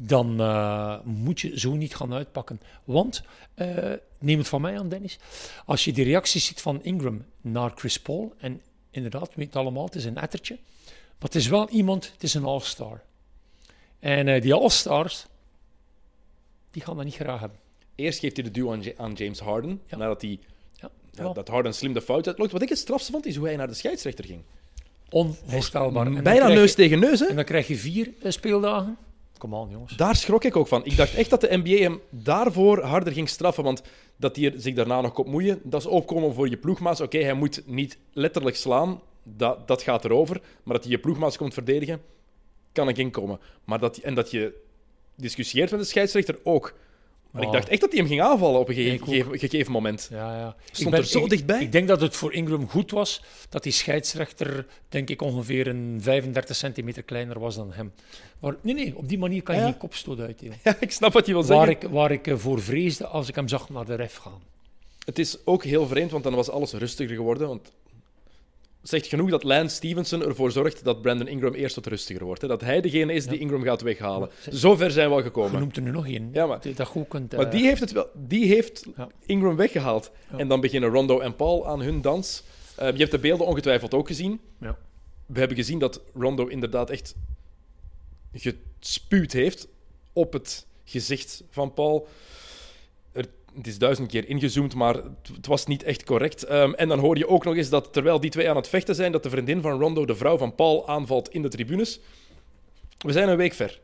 [0.00, 2.60] Dan uh, moet je zo niet gaan uitpakken.
[2.84, 3.22] Want,
[3.56, 5.18] uh, neem het van mij aan, Dennis,
[5.64, 9.84] als je de reacties ziet van Ingram naar Chris Paul, en inderdaad, we weten allemaal,
[9.84, 13.02] het is een ettertje, maar het is wel iemand, het is een all-star.
[13.98, 15.26] En uh, die all-stars,
[16.70, 17.58] die gaan dat niet graag hebben.
[17.94, 19.96] Eerst geeft hij de duw aan, aan James Harden, ja.
[19.96, 20.38] nadat hij
[20.72, 22.52] ja, ja, dat Harden slim de fout uitlokt.
[22.52, 24.42] Wat ik het strafste vond, is hoe hij naar de scheidsrechter ging.
[25.10, 26.22] Onvoorstelbaar.
[26.22, 27.26] Bijna neus je, tegen neus, hè?
[27.26, 28.96] En dan krijg je vier speeldagen.
[29.38, 29.96] Kom aan, jongens.
[29.96, 30.84] Daar schrok ik ook van.
[30.84, 33.64] Ik dacht echt dat de NBA hem daarvoor harder ging straffen.
[33.64, 33.82] Want
[34.16, 37.00] dat hij zich daarna nog kon moeien, dat is opkomen voor je ploegmaats.
[37.00, 40.40] Oké, hij moet niet letterlijk slaan, dat, dat gaat erover.
[40.62, 42.02] Maar dat hij je ploegmaats komt verdedigen,
[42.72, 43.40] kan ik inkomen.
[43.64, 44.52] Maar dat, en dat je
[45.14, 46.74] discussieert met de scheidsrechter ook.
[47.36, 50.08] Maar ik dacht echt dat hij hem ging aanvallen op een gegeven, gegeven, moment.
[50.10, 50.56] Ja, ja.
[50.70, 51.60] Stond ben, er zo ik, dichtbij.
[51.62, 55.98] Ik denk dat het voor Ingram goed was dat die scheidsrechter, denk ik, ongeveer een
[56.02, 57.92] 35 centimeter kleiner was dan hem.
[58.38, 59.66] Maar nee, nee, op die manier kan je ja.
[59.66, 60.58] geen kopstoot uitdelen.
[60.64, 61.86] Ja, ik snap wat je wil waar zeggen.
[61.88, 64.42] Ik, waar ik eh, voor vreesde als ik hem zag naar de ref gaan.
[65.04, 67.48] Het is ook heel vreemd, want dan was alles rustiger geworden.
[67.48, 67.72] Want
[68.88, 72.42] zegt genoeg dat Lance Stevenson ervoor zorgt dat Brandon Ingram eerst wat rustiger wordt.
[72.42, 72.48] Hè?
[72.48, 74.30] Dat hij degene is die Ingram gaat weghalen.
[74.50, 75.52] Zover zijn we al gekomen.
[75.52, 76.30] Je noemt er nu nog één.
[76.32, 77.38] Ja, maar, dat goed kunt, uh...
[77.38, 79.08] maar die heeft, het wel, die heeft ja.
[79.26, 80.10] Ingram weggehaald.
[80.30, 80.38] Ja.
[80.38, 82.42] En dan beginnen Rondo en Paul aan hun dans.
[82.80, 84.40] Uh, je hebt de beelden ongetwijfeld ook gezien.
[84.60, 84.78] Ja.
[85.26, 87.14] We hebben gezien dat Rondo inderdaad echt
[88.80, 89.68] gespuwd heeft
[90.12, 92.08] op het gezicht van Paul
[93.56, 94.94] het is duizend keer ingezoomd, maar
[95.34, 96.50] het was niet echt correct.
[96.50, 98.94] Um, en dan hoor je ook nog eens dat terwijl die twee aan het vechten
[98.94, 102.00] zijn, dat de vriendin van Rondo de vrouw van Paul aanvalt in de tribunes.
[102.98, 103.80] We zijn een week ver.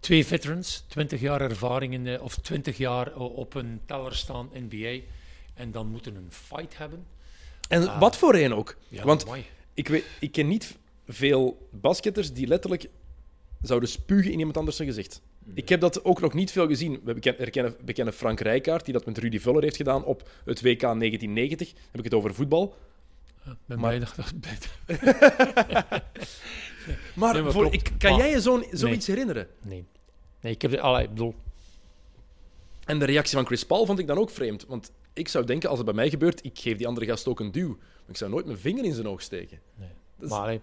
[0.00, 4.98] Twee veterans, 20 jaar ervaring in de, of 20 jaar op een teller staan NBA.
[5.54, 7.06] En dan moeten een fight hebben.
[7.68, 8.76] En uh, wat voor een ook.
[8.88, 9.26] Ja, Want
[9.74, 12.88] ik, weet, ik ken niet veel basketters die letterlijk
[13.62, 15.22] zouden spugen in iemand anders zijn gezicht.
[15.54, 17.00] Ik heb dat ook nog niet veel gezien.
[17.04, 17.20] We
[17.50, 20.80] kennen, we kennen Frank Rijkaard, die dat met Rudy Vuller heeft gedaan op het WK
[20.80, 21.72] 1990.
[21.90, 22.76] heb ik het over voetbal.
[23.44, 23.98] Ja, ben maar...
[23.98, 24.70] dat het beter.
[27.14, 29.16] maar, nee, maar voor, ik, kan maar, jij je zo, zoiets nee.
[29.16, 29.48] herinneren?
[29.62, 29.84] Nee.
[30.40, 31.34] Nee, ik heb het allerlei bedoel.
[32.84, 34.66] En de reactie van Chris Paul vond ik dan ook vreemd.
[34.66, 37.40] Want ik zou denken, als het bij mij gebeurt, ik geef die andere gast ook
[37.40, 37.68] een duw.
[37.68, 39.60] Maar ik zou nooit mijn vinger in zijn oog steken.
[39.74, 39.88] Nee.
[40.16, 40.30] Dus...
[40.30, 40.60] Maar ik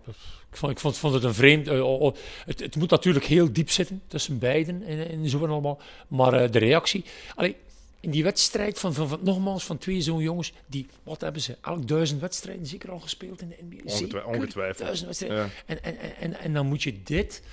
[0.52, 1.68] vond, ik vond, vond het een vreemd.
[1.68, 5.48] Uh, oh, oh, het, het, moet natuurlijk heel diep zitten tussen beiden en, en zo
[5.48, 5.82] allemaal.
[6.08, 7.06] Maar uh, de reactie.
[7.36, 7.56] Allee,
[8.00, 11.58] in die wedstrijd van, van, van, nogmaals van twee zo'n jongens, die, wat hebben ze,
[11.62, 13.82] elk duizend wedstrijden zeker al gespeeld in de NBA?
[13.84, 14.36] Ongetwijfeld.
[14.36, 14.86] ongetwijfeld.
[14.86, 15.38] Duizend wedstrijden.
[15.38, 15.50] Ja.
[15.66, 17.44] En, en, en, en dan moet je dit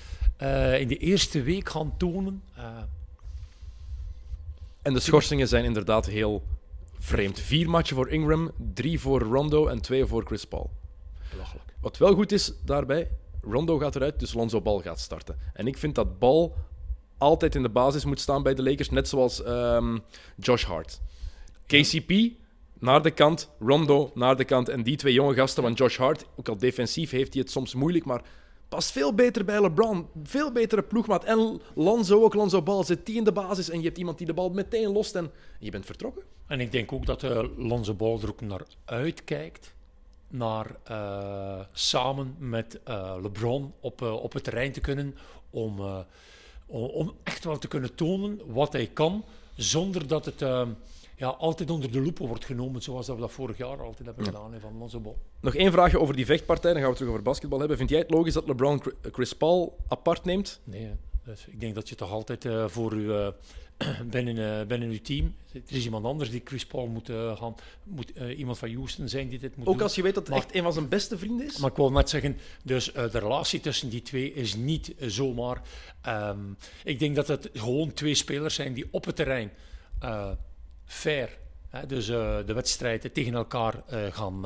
[0.41, 2.43] uh, in de eerste week gaan tonen.
[4.81, 6.43] en de schorsingen zijn inderdaad heel
[6.99, 7.39] vreemd.
[7.39, 10.69] Vier matchen voor Ingram, drie voor Rondo en twee voor Chris Paul.
[11.31, 11.70] Belachelijk.
[11.81, 13.09] Wat wel goed is daarbij,
[13.41, 15.37] Rondo gaat eruit, dus Lonzo Ball gaat starten.
[15.53, 16.51] En ik vind dat Ball
[17.17, 20.01] altijd in de basis moet staan bij de Lakers, net zoals um,
[20.37, 21.01] Josh Hart.
[21.65, 22.11] KCP
[22.79, 24.69] naar de kant, Rondo naar de kant.
[24.69, 27.73] En die twee jonge gasten, want Josh Hart, ook al defensief heeft hij het soms
[27.73, 28.21] moeilijk, maar
[28.69, 30.07] past veel beter bij LeBron.
[30.23, 31.23] Veel betere ploegmaat.
[31.23, 34.27] En Lonzo ook, Lonzo Ball zit die in de basis en je hebt iemand die
[34.27, 36.23] de bal meteen lost en je bent vertrokken.
[36.47, 39.73] En ik denk ook dat uh, Lonzo Ball er ook naar uitkijkt
[40.31, 45.15] naar uh, samen met uh, LeBron op, uh, op het terrein te kunnen
[45.49, 45.79] om,
[46.65, 49.25] om, om, echt wel te kunnen tonen wat hij kan,
[49.55, 50.39] zonder dat het
[51.15, 54.25] ja, altijd onder de loep wordt genomen, zoals dat we dat vorig jaar altijd hebben
[54.25, 54.31] ja.
[54.31, 54.59] gedaan
[54.89, 55.17] van bal.
[55.39, 57.77] Nog één vraagje over die vechtpartij, dan gaan we terug over basketbal hebben.
[57.77, 60.59] Vind jij het logisch dat LeBron Chris Paul apart neemt?
[60.63, 60.91] Nee,
[61.23, 63.33] dus ik denk dat je toch altijd voor je
[64.11, 65.35] binnen, uh, binnen uw team.
[65.53, 67.55] Er is iemand anders die Chris Paul moet uh, gaan.
[67.83, 69.83] Moet uh, iemand van Houston zijn die dit moet Ook doen.
[69.83, 71.57] als je weet dat het maar, echt een van zijn beste vrienden is?
[71.57, 75.61] Maar ik wil net zeggen, dus de relatie tussen die twee is niet zomaar.
[76.07, 79.51] Um, ik denk dat het gewoon twee spelers zijn die op het terrein
[80.85, 81.37] fair,
[81.69, 84.41] hè, dus de wedstrijden tegen elkaar gaan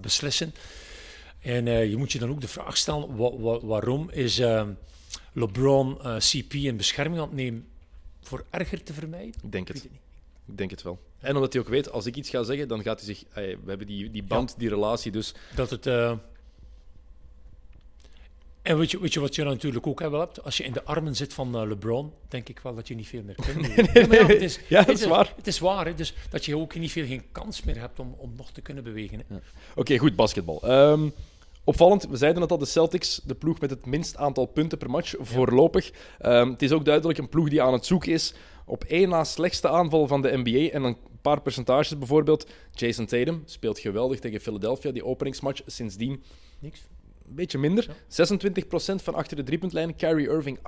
[0.00, 0.54] beslissen.
[1.40, 4.42] En je moet je dan ook de vraag stellen, wa wa waarom is
[5.32, 7.67] LeBron CP in bescherming aan het nemen?
[8.28, 9.40] Voor erger te vermijden?
[9.42, 9.84] Ik denk het.
[9.84, 9.90] Ik,
[10.46, 10.98] ik denk het wel.
[11.18, 13.24] En omdat hij ook weet, als ik iets ga zeggen, dan gaat hij zich...
[13.30, 14.56] Hey, we hebben die, die band, ja.
[14.58, 15.34] die relatie, dus...
[15.54, 15.86] Dat het...
[15.86, 16.12] Uh...
[18.62, 20.44] En weet je, weet je wat je natuurlijk ook wel hebt?
[20.44, 23.06] Als je in de armen zit van uh, LeBron, denk ik wel dat je niet
[23.06, 23.60] veel meer kunt.
[23.76, 24.20] nee, nee, nee.
[24.20, 25.32] Ja, het is, ja, dat is waar.
[25.36, 25.94] Het is waar, hè?
[25.94, 28.84] dus dat je ook niet veel geen kans meer hebt om, om nog te kunnen
[28.84, 29.22] bewegen.
[29.28, 29.34] Ja.
[29.34, 30.70] Oké, okay, goed, basketbal.
[30.90, 31.12] Um,
[31.68, 34.90] Opvallend, we zeiden het al, de Celtics, de ploeg met het minst aantal punten per
[34.90, 35.90] match voorlopig.
[36.26, 38.34] Um, het is ook duidelijk een ploeg die aan het zoeken is
[38.66, 40.72] op één na slechtste aanval van de NBA.
[40.72, 42.46] En een paar percentages bijvoorbeeld.
[42.72, 45.60] Jason Tatum speelt geweldig tegen Philadelphia, die openingsmatch.
[45.66, 46.22] Sindsdien
[46.58, 46.80] Niks.
[47.28, 47.86] een beetje minder.
[47.86, 47.90] 26%
[48.94, 50.62] van achter de driepuntlijn, Kyrie Irving 18%.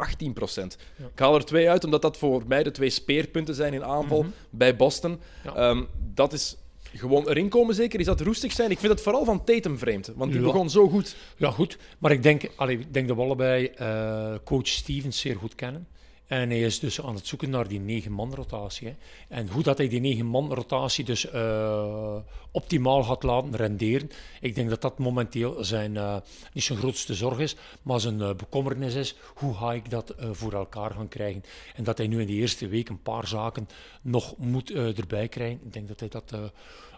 [1.12, 4.24] Ik haal er twee uit, omdat dat voor mij de twee speerpunten zijn in aanval
[4.50, 5.20] bij Boston.
[5.44, 5.84] Ehm,
[6.14, 6.56] dat is
[6.94, 8.00] gewoon erin komen zeker.
[8.00, 8.70] Is dat roestig zijn?
[8.70, 10.46] Ik vind het vooral van Tatum vreemd, want die Ja.
[10.46, 11.16] begon zo goed.
[11.36, 11.78] Ja, goed.
[11.98, 15.86] Maar ik denk, allee, ik denk dat we allebei eh, coach Stevens zeer goed kennen.
[16.30, 18.88] En hij is dus aan het zoeken naar die negen-man-rotatie.
[18.88, 18.94] hè.
[19.28, 22.16] En hoe dat hij die negen-man-rotatie dus eh,
[22.50, 24.10] optimaal gaat laten renderen.
[24.40, 26.16] Ik denk dat dat momenteel zijn, eh,
[26.52, 29.14] niet zijn grootste zorg is, maar zijn eh, bekommernis is.
[29.34, 31.42] Hoe ga ik dat voor elkaar gaan krijgen?
[31.74, 33.68] En dat hij nu in de eerste week een paar zaken
[34.02, 35.60] nog moet erbij krijgen.
[35.64, 36.34] Ik denk dat hij dat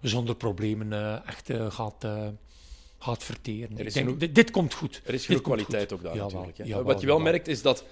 [0.02, 2.06] zonder problemen echt gaat...
[2.98, 3.78] gaat verteren.
[3.78, 5.00] Er Ik denk, genoeg- dit, dit komt goed.
[5.04, 5.98] Er is komt kwaliteit goed.
[5.98, 6.56] ook daar natuurlijk.
[6.58, 6.82] hè.
[6.82, 7.84] Wat je wel merkt is dat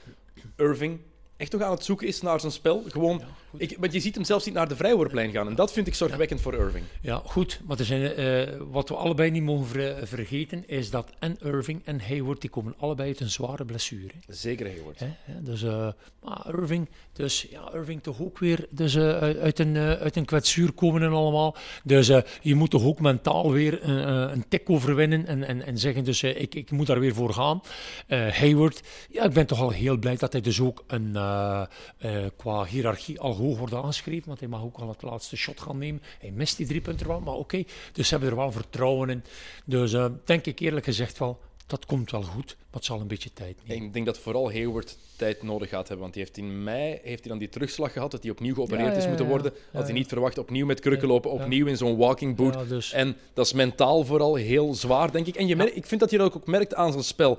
[0.56, 0.98] Irving
[1.40, 2.82] echt nog aan het zoeken is naar zijn spel.
[2.88, 3.22] Gewoon,
[3.56, 5.48] ik, want je ziet hem zelfs niet naar de vrijworplijn gaan.
[5.48, 6.84] En dat vind ik zorgwekkend voor Irving.
[7.00, 7.60] Ja, goed.
[7.66, 11.80] Maar er zijn, eh, wat we allebei niet mogen ver- vergeten, is dat en Irving
[11.84, 14.12] en Hayward, die komen allebei uit een zware blessure.
[14.26, 14.34] hè.
[14.34, 14.98] Zeker Hayward.
[14.98, 15.88] Hè, Dus, eh,
[16.24, 20.72] maar Irving, dus ja, Irving toch ook weer dus, eh, uit- een, uit een kwetsuur
[20.72, 21.56] komen en allemaal.
[21.84, 22.06] Dus
[22.40, 26.54] je moet toch ook mentaal weer een tik overwinnen en, en, en zeggen, dus ik,
[26.54, 27.60] ik moet daar weer voor gaan.
[28.08, 28.80] Hayward,
[29.10, 32.64] ja, ik ben toch al heel blij dat hij dus ook een, eh, eh, qua
[32.64, 36.02] hiërarchie al hoog wordt aangeschreven, want hij mag ook al het laatste shot gaan nemen.
[36.20, 37.64] Hij mist die drie punten wel, maar oké.
[37.92, 39.22] Dus ze hebben er wel vertrouwen in.
[39.64, 43.06] Dus eh, denk ik eerlijk gezegd wel, dat komt wel goed, maar het zal een
[43.06, 43.86] beetje tijd nemen.
[43.86, 45.98] Ik denk dat vooral Hayward tijd nodig gaat hebben.
[46.00, 48.86] Want hij heeft in mei heeft hij dan die terugslag gehad dat hij opnieuw geopereerd
[48.86, 49.52] Ja, ja, is moeten worden.
[49.54, 50.38] ja, Had hij niet verwacht.
[50.38, 51.42] Opnieuw met krukken Ja, lopen, ja.
[51.42, 52.54] opnieuw in zo'n walking boot.
[52.54, 55.36] Ja, dus- En dat is mentaal vooral heel zwaar, denk ik.
[55.36, 57.38] En je merkt, ik vind dat je dat ook merkt aan zijn spel.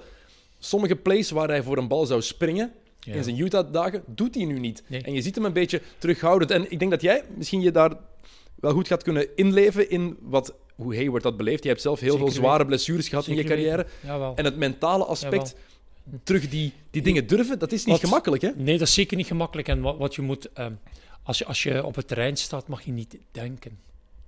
[0.59, 2.71] Sommige plays waar hij voor een bal zou springen,
[3.03, 3.13] Ja.
[3.13, 4.83] in zijn Utah-dagen, doet hij nu niet.
[4.87, 5.01] Nee.
[5.01, 6.51] En je ziet hem een beetje terughoudend.
[6.51, 7.91] En ik denk dat jij misschien je daar
[8.55, 11.63] wel goed gaat kunnen inleven in wat, hoe Hayward dat beleeft.
[11.63, 13.85] Je hebt zelf heel Zeker veel zware blessures gehad in je carrière.
[14.35, 15.55] En het mentale aspect,
[16.23, 18.49] terug die, die dingen durven, dat is niet Wat- gemakkelijk, hè?
[18.55, 19.67] Nee, dat is zeker niet gemakkelijk.
[19.67, 20.73] En wat, wat je moet, ehm,
[21.23, 23.77] als, je, als je op het terrein staat, mag je niet denken.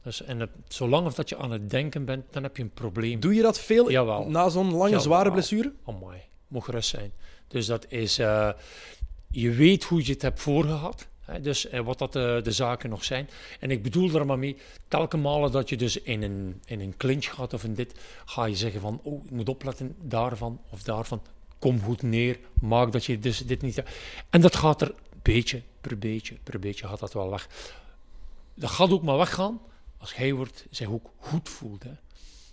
[0.04, 2.70] Dus, en het, zolang of dat je aan het denken bent, dan heb je een
[2.74, 3.20] probleem.
[3.20, 4.30] Doe je dat veel Jawel.
[4.30, 5.00] na zo'n lange, Jawel.
[5.00, 5.72] zware blessure?
[5.86, 6.13] Amai,
[6.54, 7.12] moet gerust zijn.
[7.48, 8.50] Dus dat is, eh,
[9.28, 11.08] je weet hoe je het hebt voorgehad.
[11.22, 13.30] Hè, dus eh, wat dat de, de zaken nog zijn.
[13.60, 16.98] En ik bedoel er maar mee, telke malen dat je dus in een, in een
[16.98, 20.84] clinch gaat of in dit, ga je zeggen van, oh, ik moet opletten daarvan of
[20.84, 21.22] daarvan.
[21.60, 23.84] Kom goed neer, maak dat je dus dit niet...
[24.30, 27.48] En dat gaat er beetje per beetje per beetje gaat dat wel weg.
[28.54, 29.62] Dat gaat ook maar weggaan
[29.98, 31.84] als Hayward zich ook goed voelt.
[31.84, 31.92] Hè.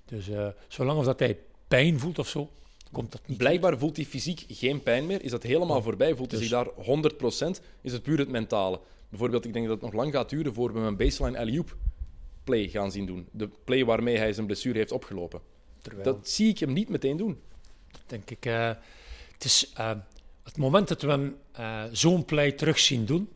[0.05, 1.38] Dus eh, zolang of dat hij
[1.68, 2.51] pijn voelt of zo,
[2.93, 3.38] komt dat niet.
[3.38, 5.22] Blijkbaar voelt hij fysiek geen pijn meer.
[5.22, 6.14] Is dat helemaal Oh, voorbij?
[6.16, 7.61] Voelt hij dus- zich daar 100%?
[7.80, 8.80] Is het puur het mentale?
[9.09, 11.76] Bijvoorbeeld, ik denk dat het nog lang gaat duren voor we een baseline alley-oop
[12.45, 13.26] play gaan zien doen.
[13.30, 15.41] De play waarmee hij zijn blessure heeft opgelopen.
[15.82, 17.41] Terwijl, Dat zie ik hem niet meteen doen.
[18.07, 18.70] denk ik, eh,
[19.32, 19.91] het is eh,
[20.43, 23.28] het moment dat we hem eh, zo'n play terug zien doen,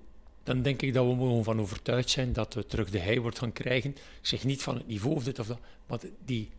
[0.42, 3.52] dan denk ik dat we gewoon van overtuigd zijn dat we terug de Hayward gaan
[3.52, 3.90] krijgen.
[3.90, 6.50] Ik zeg niet van het niveau of dit of dat, maar die,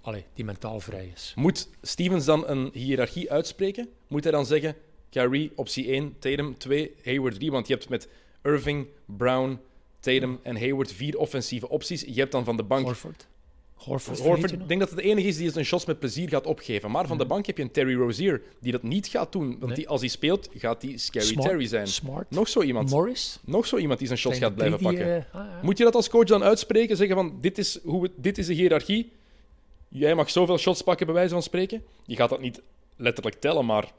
[0.00, 1.32] allee, die mentaal vrij is.
[1.36, 3.88] Moet Stevens dan een hiërarchie uitspreken?
[4.08, 4.74] Moet hij dan zeggen,
[5.10, 7.50] Kyrie optie 1, Tatum 2, Hayward 3?
[7.50, 8.08] Want je hebt met
[8.42, 9.58] Irving, Brown,
[10.00, 12.00] Tatum en Hayward vier offensieve opties.
[12.00, 13.26] Je hebt dan van de bank Horford.
[13.74, 16.46] Horford, Horford, ik denk dat het de enige is die zijn shots met plezier gaat
[16.46, 16.90] opgeven.
[16.90, 19.48] Maar van de bank heb je een Terry Rozier die dat niet gaat doen.
[19.48, 19.74] Want Nee.
[19.74, 21.48] die, als hij speelt, gaat die Scary Smart.
[21.48, 21.86] Terry zijn.
[21.86, 22.30] Smart.
[22.30, 22.90] Nog zo iemand.
[22.90, 23.38] Morris.
[23.44, 25.06] Nog zo iemand die zijn shots Zijn gaat blijven die, pakken.
[25.16, 25.60] eh, ah, ja.
[25.62, 26.96] Moet je dat als coach dan uitspreken?
[26.96, 29.12] Zeggen van, dit is, hoe we, dit is de hiërarchie.
[29.98, 31.84] Jij mag zoveel shots pakken, bij wijze van spreken.
[32.04, 32.62] Je gaat dat niet
[32.96, 33.92] letterlijk tellen, maar Ik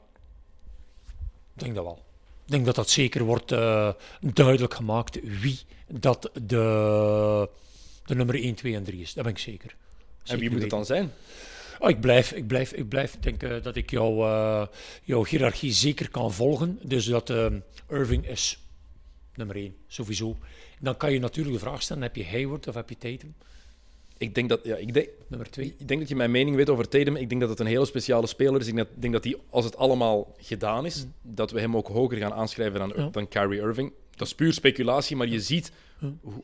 [1.54, 2.04] denk dat wel.
[2.44, 7.48] Ik denk dat dat zeker wordt eh, duidelijk gemaakt wie dat de,
[8.04, 9.12] de nummer 1, 2 en 3 is.
[9.12, 9.76] Dat ben ik zeker.
[10.24, 11.12] en wie moet het dan zijn?
[11.78, 14.66] Oh, ik blijf, ik blijf, ik blijf denken dat ik jouw, eh,
[15.04, 16.78] jouw hiërarchie zeker kan volgen.
[16.82, 17.46] Dus dat eh,
[17.88, 18.58] Irving is
[19.34, 20.36] nummer 1, sowieso.
[20.80, 23.34] Dan kan je natuurlijk de vraag stellen, heb je Hayward of heb je Tatum?
[24.18, 25.74] Ik denk dat, ja, ik denk, Nummer 2.
[25.78, 27.16] ik denk dat je mijn mening weet over Tatum.
[27.16, 28.66] Ik denk dat het een hele speciale speler is.
[28.66, 32.32] Ik denk dat, hij, als het allemaal gedaan is, dat we hem ook hoger gaan
[32.32, 33.08] aanschrijven dan, Ja.
[33.08, 33.92] dan Kyrie Irving.
[34.16, 35.72] Dat is puur speculatie, maar je ziet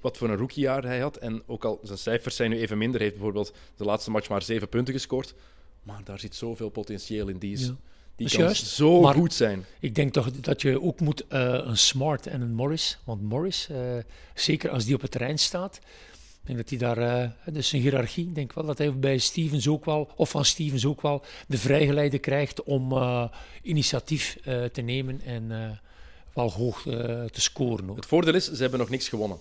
[0.00, 1.16] wat voor een rookiejaar hij had.
[1.16, 4.28] En ook al zijn cijfers zijn nu even minder, hij heeft bijvoorbeeld de laatste match
[4.28, 5.34] maar zeven punten gescoord.
[5.82, 7.38] Maar daar zit zoveel potentieel in.
[7.38, 7.76] Die, is, Ja.
[8.16, 8.66] die kan juist.
[8.66, 9.64] zo Maar- goed zijn.
[9.80, 12.98] Ik denk toch dat je ook moet eh, een Smart en een Morris.
[13.04, 13.78] Want Morris, eh,
[14.34, 15.78] zeker als die op het terrein staat,
[16.44, 19.68] ik denk dat hij daar, eh, dus een hiërarchie, denk wel dat hij bij Stevens
[19.68, 23.24] ook wel, of van Stevens ook wel, de vrijgeleide krijgt om eh,
[23.62, 25.80] initiatief eh, te nemen en
[26.34, 27.88] wel hoog te scoren.
[27.88, 29.38] Het voordeel is, ze hebben nog niks gewonnen,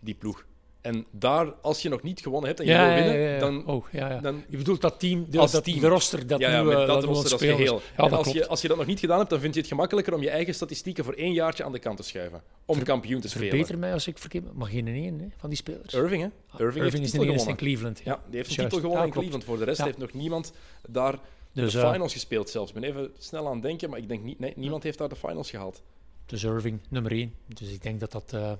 [0.00, 0.44] die ploeg.
[0.82, 3.38] En daar, als je nog niet gewonnen hebt en je Ja, wil winnen, ja, ja.
[3.38, 3.66] dan...
[3.66, 4.20] Oh, ja, ja.
[4.20, 5.80] dan je bedoelt dat team, de, Als dat, team.
[5.80, 7.80] de roster dat ja, ja, nu, met eh, dat nu roster als geheel.
[7.96, 9.68] En dat als je, als je dat nog niet gedaan hebt, dan vind je het
[9.68, 12.42] gemakkelijker om je eigen statistieken voor één jaartje aan de kant te schuiven.
[12.64, 13.48] Om kampioen te spelen.
[13.48, 15.94] Verbeter mij als ik verkeerd ben, maar geen één hè, van die spelers.
[15.94, 16.28] Irving, hè?
[16.52, 17.56] Irving, heeft Irving is de de enige in.
[17.56, 18.00] Cleveland.
[18.04, 18.70] Ja, die heeft een Juist.
[18.70, 19.12] titel gewonnen in.
[19.12, 19.44] Cleveland.
[19.44, 20.52] Voor de rest heeft nog niemand
[20.88, 21.18] daar
[21.52, 22.72] Dus, de eh, finals gespeeld zelfs.
[22.72, 24.38] Ik ben even snel aan het denken, maar ik denk niet...
[24.38, 25.82] Nee, niemand heeft daar de finals gehaald.
[26.26, 27.34] dus Irving, nummer één.
[27.46, 28.32] Dus ik denk dat dat...
[28.32, 28.52] Eh,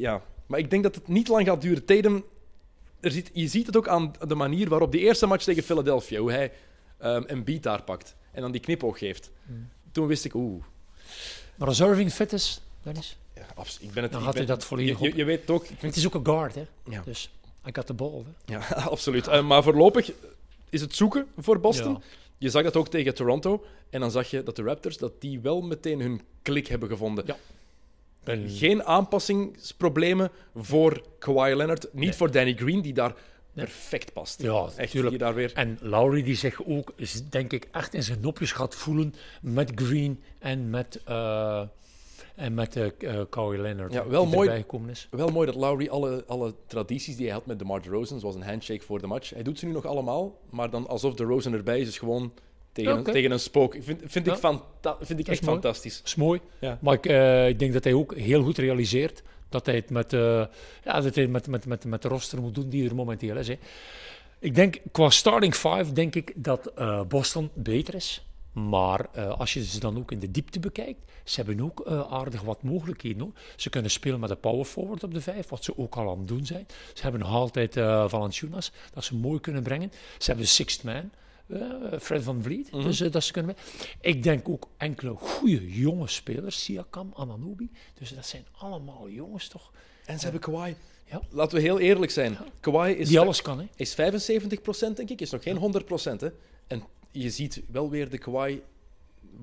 [0.00, 1.84] Ja, maar ik denk dat het niet lang gaat duren.
[1.84, 2.24] Tatum,
[3.00, 6.20] er zit, je ziet het ook aan de manier waarop die eerste match tegen Philadelphia,
[6.20, 6.52] hoe hij
[6.98, 9.30] ehm een beat daar pakt en dan die knipoog geeft.
[9.46, 9.68] Hmm.
[9.92, 10.64] Toen wist ik, oeh,
[11.56, 14.64] maar als Irving fit is, Dennis, ja, abs- ik ben het Dan gaat hij dat
[14.64, 16.66] volledig je, je, weet het ook, vind, het is ook een guard, hè.
[16.88, 17.02] Ja.
[17.04, 17.30] Dus
[17.66, 18.52] I got the ball, hè.
[18.52, 19.26] ja, absoluut.
[19.28, 20.12] Eh, maar voorlopig
[20.70, 21.92] is het zoeken voor Boston.
[21.92, 22.00] Ja.
[22.38, 23.64] Je zag dat ook tegen Toronto.
[23.90, 27.24] En dan zag je dat de Raptors dat die wel meteen hun klik hebben gevonden.
[27.26, 27.36] Ja.
[28.46, 31.82] Geen aanpassingsproblemen voor Kawhi Leonard.
[31.92, 32.12] Niet Nee.
[32.12, 33.14] voor Danny Green, die daar
[33.52, 34.42] perfect past.
[34.42, 35.10] Ja, Echt, natuurlijk.
[35.10, 35.52] die daar weer...
[35.54, 36.92] En Lowry die zich ook,
[37.30, 41.62] denk ik, echt in zijn nopjes gaat voelen met Green en met, eh
[42.34, 43.92] en met eh eh, Kawhi Leonard.
[43.92, 44.64] Ja, wel mooi.
[44.88, 45.08] is.
[45.10, 48.42] Wel mooi dat Lowry alle, alle tradities die hij had met DeMar DeRozan, zoals een
[48.42, 51.80] handshake voor de match, hij doet ze nu nog allemaal, maar dan alsof DeRozan erbij
[51.80, 52.32] is, is gewoon
[52.76, 53.76] tegen, Ja, tegen een spook.
[53.80, 55.52] Vind, vind, ik, fanta- vind ik echt mooi.
[55.52, 55.96] fantastisch.
[55.96, 56.40] Dat is mooi.
[56.58, 56.78] Ja.
[56.80, 60.12] Maar ik, eh, ik denk dat hij ook heel goed realiseert dat hij het met,
[60.12, 60.44] eh,
[60.84, 63.48] ja, dat hij met, met, met, met de roster moet doen die er momenteel is.
[63.48, 63.58] Hè.
[64.38, 68.20] Ik denk, qua starting five, denk ik dat eh, Boston beter is.
[68.52, 72.62] Maar als je ze dan ook in de diepte bekijkt, ze hebben ook aardig wat
[72.62, 73.20] mogelijkheden.
[73.20, 73.32] Hoor.
[73.56, 76.18] Ze kunnen spelen met een power forward op de vijf, wat ze ook al aan
[76.18, 76.66] het doen zijn.
[76.94, 79.92] Ze hebben nog altijd eh Valanciunas, dat ze mooi kunnen brengen.
[80.18, 81.10] Ze hebben sixth man,
[82.00, 83.56] Fred van Vliet, dus eh, dat ze kunnen.
[84.00, 87.70] Ik denk ook enkele goede jonge spelers, Siakam, Ananobi.
[87.94, 89.72] Dus dat zijn allemaal jongens toch?
[90.04, 90.74] En ze hebben Kawhi.
[91.10, 91.22] Ja.
[91.30, 92.38] Laten we heel eerlijk zijn.
[92.60, 93.64] Kawhi is, Die alles kan, hè?
[93.76, 93.96] is 75%
[94.94, 95.82] denk ik, is nog geen
[96.16, 96.20] 100%.
[96.20, 96.28] Hè.
[96.66, 98.60] En je ziet wel weer de Kawhi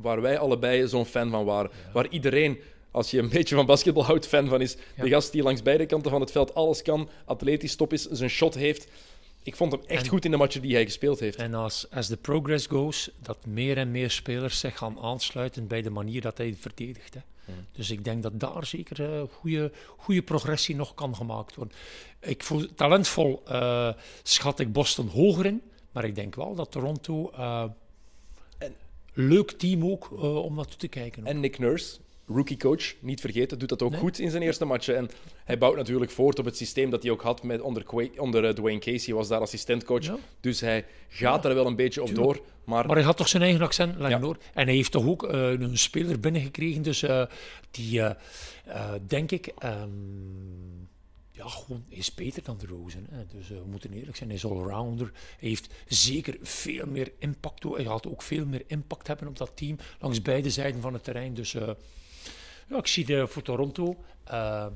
[0.01, 1.71] waar wij allebei zo'n fan van waren.
[1.93, 2.59] Waar iedereen,
[2.91, 4.75] als je een beetje van basketbal houdt, fan van is.
[4.95, 5.03] Ja.
[5.03, 8.29] De gast die langs beide kanten van het veld alles kan, atletisch top is, zijn
[8.29, 8.87] shot heeft.
[9.43, 11.37] Ik vond hem echt En- goed in de matchen die hij gespeeld heeft.
[11.37, 15.81] En als, als de progress goes, dat meer en meer spelers zich gaan aansluiten bij
[15.81, 17.13] de manier dat hij verdedigt.
[17.13, 17.19] Hè.
[17.71, 21.75] Dus ik denk dat daar zeker een goede, goede progressie nog kan gemaakt worden.
[22.19, 23.89] Ik voel talentvol eh,
[24.23, 27.63] schat ik Boston hoger in, maar ik denk wel dat Toronto eh,
[28.57, 28.75] En-
[29.13, 31.25] leuk team ook eh, om naartoe te kijken.
[31.25, 31.97] En Nick Nurse,
[32.27, 33.99] rookie coach, niet vergeten, doet dat ook Nee.
[33.99, 34.95] goed in zijn eerste matchen.
[34.95, 35.09] En
[35.43, 38.45] hij bouwt natuurlijk voort op het systeem dat hij ook had met onder, Qua- onder
[38.45, 40.03] eh, Dwayne Casey, was daar assistentcoach.
[40.05, 40.17] Ja.
[40.39, 42.27] Dus hij gaat er wel een beetje op Tuurlijk.
[42.27, 42.45] door.
[42.65, 44.19] Maar, Maar hij had toch zijn eigen accent Ja.
[44.19, 44.37] hoor.
[44.53, 46.81] En hij heeft toch ook eh, een speler binnengekregen.
[46.81, 47.25] Dus eh,
[47.71, 48.01] die,
[49.07, 49.89] denk ik, ehm,
[51.31, 53.07] ja, gewoon is beter dan de Rozen.
[53.11, 53.25] Hè.
[53.37, 55.11] Dus we moeten eerlijk zijn, hij is allrounder.
[55.39, 57.63] Hij heeft zeker veel meer impact.
[57.63, 61.03] Hij gaat ook veel meer impact hebben op dat team langs beide zijden van het
[61.03, 61.33] terrein.
[61.33, 61.55] Dus
[62.69, 63.95] ja, ik zie de, voor Toronto.
[64.23, 64.67] eh,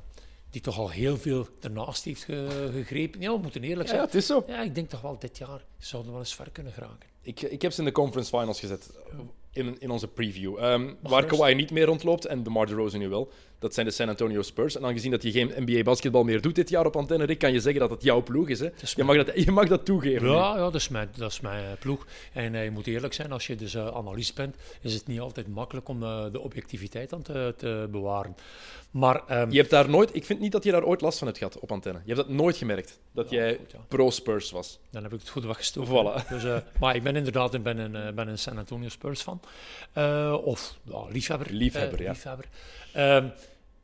[0.49, 3.21] die toch al heel veel ernaast heeft ge- gegrepen.
[3.21, 4.05] Ja, we moeten eerlijk ja, zijn.
[4.05, 4.43] het is zo.
[4.47, 7.09] Ja, ik denk toch wel dit jaar zouden we wel eens ver kunnen geraken.
[7.21, 8.91] Ik, ik heb ze in de conference finals gezet.
[9.51, 10.57] In, in onze preview.
[10.57, 11.25] Ehm, waar.
[11.25, 13.31] Kawhi niet meer rondloopt en DeMar DeRozan nu wel.
[13.59, 14.77] Dat zijn de San Antonio Spurs.
[14.77, 17.59] En aangezien dat je geen NBA-basketbal meer doet dit jaar op antenne, Rick, kan je
[17.59, 18.59] zeggen dat het jouw ploeg is.
[18.59, 18.69] Hè?
[18.81, 20.23] is Je, mag dat, je mag dat toegeven.
[20.23, 20.29] nu.
[20.29, 22.05] Ja, ja dat, is mijn, dat is mijn eh, ploeg.
[22.33, 25.19] En eh, je moet eerlijk zijn, als je dus eh, analist bent, is het niet
[25.19, 25.99] altijd makkelijk om
[26.31, 28.35] de objectiviteit aan te, te bewaren.
[28.91, 31.27] Maar ehm, Je hebt daar nooit, ik vind niet dat je daar ooit last van
[31.27, 31.99] hebt gehad op antenne.
[32.05, 33.77] Je hebt dat nooit gemerkt, dat Ja, jij goed, ja.
[33.87, 34.79] pro-Spurs was.
[34.89, 35.89] dan heb ik het goed weggestoken.
[35.89, 36.27] Voilà.
[36.37, 39.41] Dus, maar ik ben inderdaad ik ben een, ben een San Antonio Spurs fan.
[40.43, 40.77] Of
[41.09, 41.51] liefhebber.
[41.51, 42.11] Liefhebber, ja.
[42.11, 42.45] liefhebber.
[42.97, 43.27] Ehm,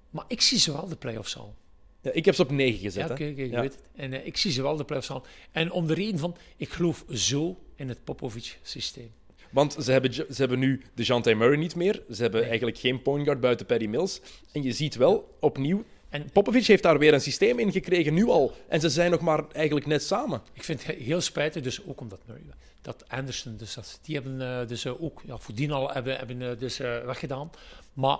[0.10, 1.56] maar ik zie ze wel de play-offs al.
[2.02, 3.18] Ja, ik heb ze op 9 gezet.
[3.18, 3.62] Ja, Ja.
[3.62, 3.80] weet het.
[3.96, 5.26] En eh, ik zie ze wel de play-offs al.
[5.52, 9.12] En om de reden van, ik geloof zo in het Popovic-systeem.
[9.52, 12.04] Want ze hebben, ze hebben nu de Jante Murray niet meer.
[12.12, 12.50] Ze hebben Nee.
[12.50, 14.22] eigenlijk geen point guard buiten Paddy Mills.
[14.52, 18.26] En je ziet wel opnieuw, En Popovic heeft daar weer een systeem in gekregen, nu
[18.28, 18.54] al.
[18.68, 20.42] En ze zijn nog maar eigenlijk net samen.
[20.54, 22.44] Ik vind het heel spijtig, dus ook omdat Murray,
[22.82, 26.60] dat Anderson, dus dat, die hebben eh, dus eh, ook ja, voordien al hebben, hebben
[26.60, 27.50] dus, weggedaan.
[27.94, 28.18] Maar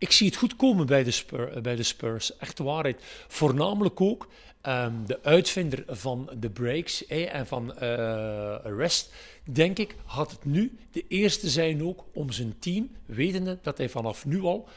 [0.00, 3.02] ik zie het goed komen bij de, Spur, eh, bij de Spurs, echt waarheid.
[3.28, 4.28] Voornamelijk ook
[4.60, 9.12] ehm, de uitvinder van de breaks eh, en van eh rest,
[9.44, 13.88] denk ik, had het nu de eerste zijn ook om zijn team, wetende dat hij
[13.88, 14.68] vanaf nu al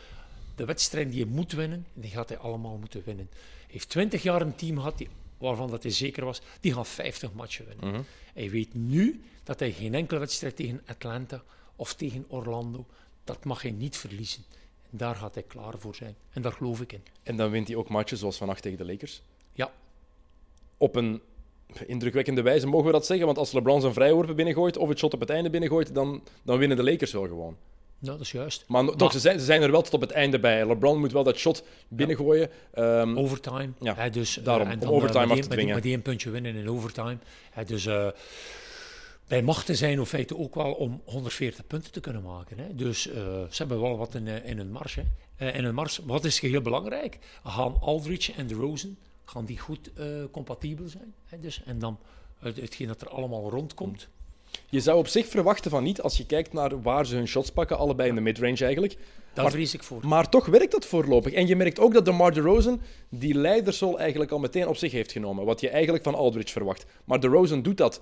[0.55, 3.27] de wedstrijd die hij moet winnen, die gaat hij allemaal moeten winnen.
[3.31, 6.85] Hij heeft 20 jaar een team gehad die, waarvan dat hij zeker was, die gaan
[6.85, 8.05] 50 matchen winnen.
[8.33, 11.43] Hij weet nu dat hij geen enkele wedstrijd tegen Atlanta
[11.75, 12.85] of tegen Orlando,
[13.23, 14.43] dat mag hij niet verliezen.
[14.93, 16.15] En daar gaat hij klaar voor zijn.
[16.31, 17.03] En daar geloof ik in.
[17.23, 19.21] En dan wint hij ook matches zoals vannacht tegen de Lakers.
[19.53, 19.71] Ja,
[20.77, 21.21] op een
[21.87, 23.25] indrukwekkende wijze, mogen we dat zeggen?
[23.25, 26.57] Want als LeBron zijn vrijworpen binnengooit of het shot op het einde binnengooit, dan, dan
[26.57, 27.55] winnen de Lakers wel gewoon.
[27.99, 28.63] Ja, dat is juist.
[28.67, 30.65] Maar, toch, ze zijn, ze zijn er wel tot op het einde bij.
[30.67, 32.49] LeBron moet wel dat shot binnengooien.
[32.73, 33.69] Ehm, Overtime.
[33.79, 35.75] Ja, dus, eh, daarom, en om dan, overtime eh, af met te die- dwingen.
[35.75, 37.17] Met één puntje winnen in overtime.
[37.65, 38.07] Dus eh,
[39.27, 42.57] bij machten zijn in feite ook wel om 140 punten te kunnen maken.
[42.59, 42.75] Hè.
[42.75, 44.95] Dus eh, ze hebben wel wat in, eh, in hun mars.
[44.95, 45.03] Hè.
[45.35, 45.99] Eh, in hun mars.
[46.03, 47.19] Wat is heel belangrijk?
[47.43, 49.91] Gaan Aldridge en de Rosen gaan die goed
[50.31, 51.13] compatibel zijn?
[51.25, 51.99] Hè, dus, en dan
[52.39, 54.07] het, hetgeen dat er allemaal rondkomt.
[54.69, 57.51] je zou op zich verwachten van niet, als je kijkt naar waar ze hun shots
[57.51, 58.97] pakken, allebei in de midrange eigenlijk.
[59.33, 60.07] Daar Maar- vrees ik voor.
[60.07, 61.33] Maar toch werkt dat voorlopig.
[61.33, 65.11] En je merkt ook dat DeMar DeRozan die leidersrol eigenlijk al meteen op zich heeft
[65.11, 65.45] genomen.
[65.45, 66.85] Wat je eigenlijk van Aldridge verwacht.
[67.03, 68.01] Maar DeRozan doet dat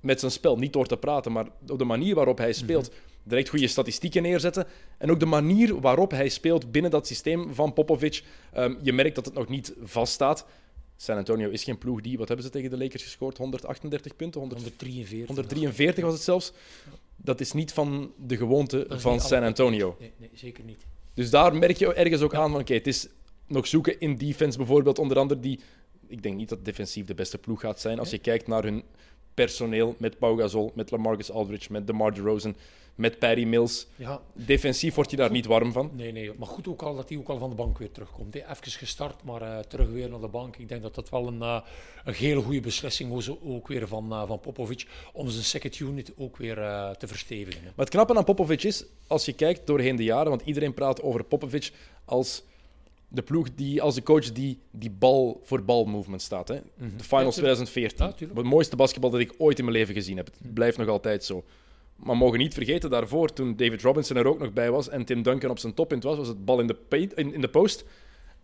[0.00, 0.56] met zijn spel.
[0.56, 2.90] Niet door te praten, maar op de manier waarop hij speelt.
[3.22, 4.66] Direct goede statistieken neerzetten.
[4.98, 8.22] En ook de manier waarop hij speelt binnen dat systeem van Popovic.
[8.52, 10.46] Ehm, je merkt dat het nog niet vaststaat.
[10.96, 12.18] San Antonio is geen ploeg die...
[12.18, 13.38] Wat hebben ze tegen de Lakers gescoord?
[13.38, 14.40] 138 punten?
[14.40, 15.26] 100 143.
[15.26, 16.52] 143 was het zelfs.
[17.16, 19.96] Dat is niet van de gewoonte van San Antonio.
[19.98, 20.86] Nee, nee, zeker niet.
[21.14, 23.08] Dus daar merk je ergens ook aan van, oké, het is
[23.46, 25.60] nog zoeken in defense bijvoorbeeld, onder andere die...
[26.06, 27.98] Ik denk niet dat defensief de beste ploeg gaat zijn.
[27.98, 28.84] Als je kijkt naar hun
[29.44, 32.54] personeel met Pau Gasol, met LaMarcus Aldridge, met DeMar DeRozan,
[32.94, 33.86] met Patty Mills.
[33.96, 35.90] Ja, Defensief word je daar niet warm van.
[35.94, 38.34] Nee, nee, maar goed ook al dat hij ook al van de bank weer terugkomt.
[38.34, 38.40] hè.
[38.40, 40.56] Even gestart, maar eh, terug weer naar de bank.
[40.56, 41.60] Ik denk dat dat wel een, eh,
[42.04, 46.12] een hele goede beslissing was, ook weer van, eh, van Popovic, om zijn second unit
[46.16, 46.56] ook weer
[46.98, 47.60] te verstevigen.
[47.60, 47.66] hè.
[47.66, 51.02] Maar het knappe aan Popovic is, als je kijkt doorheen de jaren, want iedereen praat
[51.02, 51.72] over Popovic
[52.04, 52.42] als
[53.08, 56.48] de ploeg die, als de coach die, die bal voor bal movement staat.
[56.48, 56.54] Hè?
[56.54, 56.60] De
[57.04, 57.34] finals tuurlijk.
[57.34, 58.06] 2014.
[58.06, 58.38] Ja, tuurlijk.
[58.38, 60.26] het mooiste basketbal dat ik ooit in mijn leven gezien heb.
[60.26, 61.44] Het blijft nog altijd zo.
[61.96, 65.04] Maar we mogen niet vergeten, daarvoor, toen David Robinson er ook nog bij was en
[65.04, 67.48] Tim Duncan op zijn toppunt was, was het bal in de, paint, in, in de
[67.48, 67.84] post.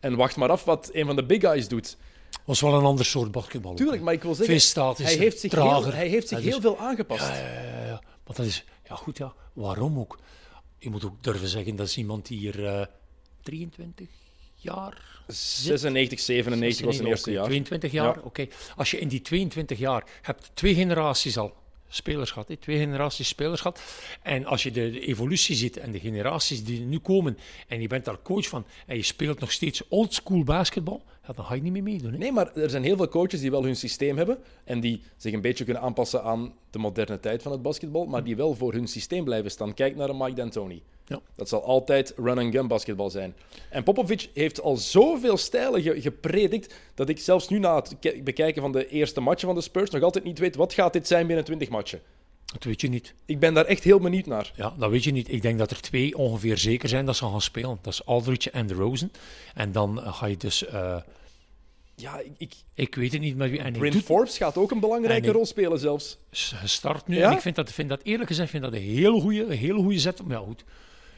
[0.00, 1.96] En wacht maar af wat een van de big guys doet.
[2.44, 3.74] was wel een ander soort basketbal.
[3.74, 5.84] Tuurlijk, maar ik wil zeggen, statischer, hij heeft zich trager.
[5.84, 7.28] heel, hij heeft zich Ja, dus- heel veel aangepast.
[7.28, 8.02] Ja, ja, ja, ja.
[8.26, 10.18] Maar dat is, ja goed ja, waarom ook?
[10.78, 12.86] Je moet ook durven zeggen, dat is iemand die hier eh
[13.42, 14.08] 23
[14.64, 17.44] jaar 96, 97 was zijn eerste jaar.
[17.44, 18.20] 22 jaar, Ja.
[18.24, 18.46] oké.
[18.76, 21.54] Als je in die 22 jaar hebt twee generaties al
[21.88, 23.80] spelers gehad, hè, twee generaties spelers gehad.
[24.22, 27.38] En als je de, de evolutie ziet en de generaties die nu komen
[27.68, 31.44] en je bent daar coach van en je speelt nog steeds oldschool basketbal, ja, dan
[31.44, 32.12] ga je niet meer meedoen.
[32.12, 32.18] Hè.
[32.18, 35.32] Nee, maar er zijn heel veel coaches die wel hun systeem hebben en die zich
[35.32, 38.72] een beetje kunnen aanpassen aan de moderne tijd van het basketbal, maar die wel voor
[38.72, 39.74] hun systeem blijven staan.
[39.74, 40.82] Kijk naar een Mike D'Antoni.
[41.06, 41.20] Ja.
[41.36, 43.34] Dat zal altijd run-and-gun basketbal zijn.
[43.70, 48.20] En Popovic heeft al zoveel stijlen ge- gepredikt dat ik zelfs nu na het ke-
[48.24, 51.06] bekijken van de eerste matchen van de Spurs nog altijd niet weet wat gaat dit
[51.06, 52.00] zijn binnen 20 matchen.
[52.44, 53.14] Dat weet je niet.
[53.24, 54.52] Ik ben daar echt heel benieuwd naar.
[54.56, 55.32] Ja, dat weet je niet.
[55.32, 57.78] Ik denk dat er twee ongeveer zeker zijn dat ze gaan spelen.
[57.82, 59.12] Dat is Aldridge en de Rosen.
[59.54, 60.66] En dan eh, ga je dus...
[60.66, 60.96] eh,
[61.96, 63.58] Ja, ik, ik, ik weet het niet met wie...
[63.60, 66.18] En Bryn Forbes gaat ook een belangrijke rol spelen zelfs.
[66.30, 67.16] gestart nu.
[67.16, 67.28] Ja?
[67.30, 69.98] En ik vind dat, vind dat eerlijk gezegd vind dat een hele goede, hele goede
[69.98, 70.22] zet.
[70.24, 70.64] Maar ja, goed,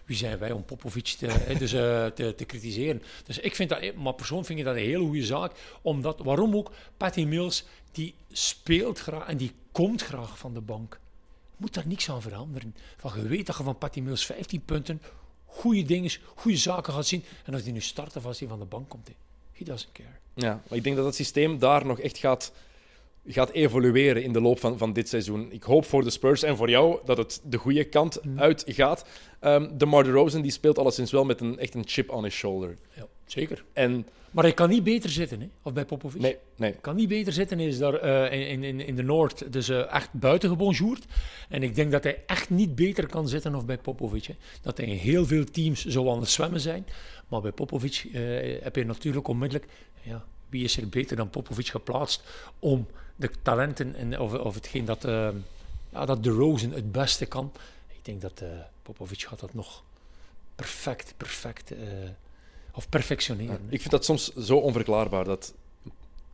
[0.07, 3.03] wie zijn wij om Popovic te, hè, dus, eh, te, te kritiseren?
[3.25, 5.53] Dus ik vind dat, maar persoonlijk vind ik dat een hele goede zaak.
[5.83, 6.73] Omdat, waarom ook?
[6.97, 11.01] Patty Mills, die speelt graag en die komt graag van de bank.
[11.57, 12.75] Moet daar niks aan veranderen.
[12.97, 15.03] Van, je weet dat je van Patty Mills 15 punten,
[15.45, 17.25] goede dingen, goede zaken gaat zien.
[17.45, 19.15] En als die nu start of als hij van de bank komt, hè,
[19.53, 20.19] he doesn't care.
[20.35, 22.53] Ja, maar ik denk dat het systeem daar nog echt gaat,
[23.27, 25.53] gaat evolueren in de loop van, van dit seizoen.
[25.53, 29.05] Ik hoop voor de Spurs en voor jou dat het de goede kant uitgaat.
[29.41, 32.77] Ehm de DeRozan die speelt alleszins wel met een, echt een chip on his shoulder.
[32.95, 33.65] Ja, zeker.
[33.73, 35.49] En Maar hij kan niet beter zitten, hè?
[35.63, 36.21] of bij Popovic.
[36.21, 36.73] nee, nee.
[36.73, 37.59] kan niet beter zitten.
[37.59, 41.05] Hij is daar eh, in, in, in de Noord dus eh, echt buitengewoon joert.
[41.49, 44.25] En ik denk dat hij echt niet beter kan zitten of bij Popovic.
[44.25, 44.35] Hè.
[44.63, 46.87] Dat hij in heel veel teams zou aan het zwemmen zijn.
[47.29, 49.71] Maar bij Popovic eh, heb je natuurlijk onmiddellijk...
[50.03, 52.23] Ja, wie is er beter dan Popovic geplaatst
[52.59, 52.87] om
[53.17, 55.29] de talenten en, of, of hetgeen dat, eh,
[55.93, 57.53] ja, dat de Rosen het beste kan.
[57.89, 58.49] Ik denk dat eh,
[58.83, 59.83] Popovic gaat dat nog
[60.55, 61.71] perfect, perfect...
[61.71, 61.79] eh,
[62.73, 63.61] of perfectioneren.
[63.69, 65.55] Ik vind dat soms zo onverklaarbaar dat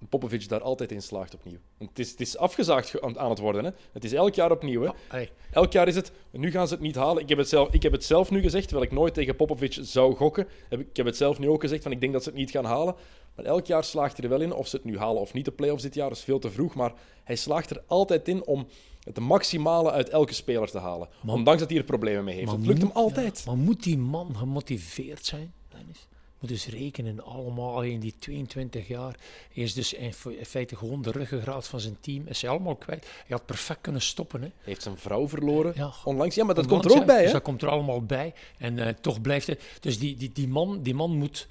[0.08, 1.58] Popovic daar altijd in slaagt opnieuw.
[1.78, 3.64] Want het, is, het is afgezaagd ge- aan het worden.
[3.64, 3.70] Hè.
[3.92, 4.80] Het is elk jaar opnieuw.
[4.80, 4.86] Hè.
[4.86, 5.30] Ja, hey.
[5.50, 7.22] Elk jaar is het, nu gaan ze het niet halen.
[7.22, 9.78] Ik heb het zelf, ik heb het zelf nu gezegd, terwijl ik nooit tegen Popovic
[9.80, 10.48] zou gokken.
[10.68, 12.64] Ik heb het zelf nu ook gezegd, van ik denk dat ze het niet gaan
[12.64, 12.94] halen.
[13.36, 14.52] Maar elk jaar slaagt hij er wel in.
[14.54, 16.74] Of ze het nu halen of niet, de playoffs dit jaar, is veel te vroeg.
[16.74, 16.92] Maar
[17.24, 18.66] hij slaagt er altijd in om
[19.04, 21.08] het maximale uit elke speler te halen.
[21.22, 22.50] Maar- Ondanks dat hij er problemen mee heeft.
[22.50, 23.42] Het lukt hem altijd.
[23.44, 26.06] ja, maar moet die man gemotiveerd zijn, Dennis?
[26.40, 29.16] Moet dus rekenen, allemaal in die 22 jaar.
[29.52, 32.26] Hij is dus in, fe- in feite gewoon de ruggengraat van zijn team.
[32.26, 33.02] Is hij allemaal kwijt.
[33.04, 34.40] Hij had perfect kunnen stoppen.
[34.40, 34.46] Hè?
[34.46, 35.92] Hij heeft zijn vrouw verloren Ja.
[36.04, 36.34] onlangs.
[36.34, 37.16] Ja, maar dat Onlangs, komt er ook bij.
[37.22, 37.32] Dus Hè?
[37.32, 38.34] dat komt er allemaal bij.
[38.58, 39.62] En eh, toch blijft het.
[39.80, 41.48] Dus die, die, die, man, die man moet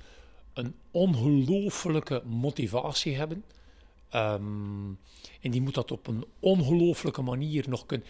[0.54, 3.44] een ongelooflijke motivatie hebben.
[4.10, 4.90] Ehm,
[5.42, 8.08] en die moet dat op een ongelooflijke manier nog kunnen.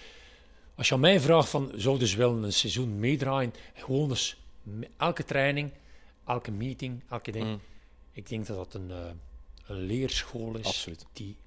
[0.75, 3.53] Als je aan mij vraagt van, zouden ze wel een seizoen meedraaien?
[3.73, 4.37] Gewoon eens
[4.97, 5.71] elke training,
[6.25, 7.45] elke meeting, elke ding.
[7.45, 7.61] Mm.
[8.11, 8.97] Ik denk dat dat een, eh,
[9.67, 11.05] een leerschool is Absoluut.
[11.13, 11.37] die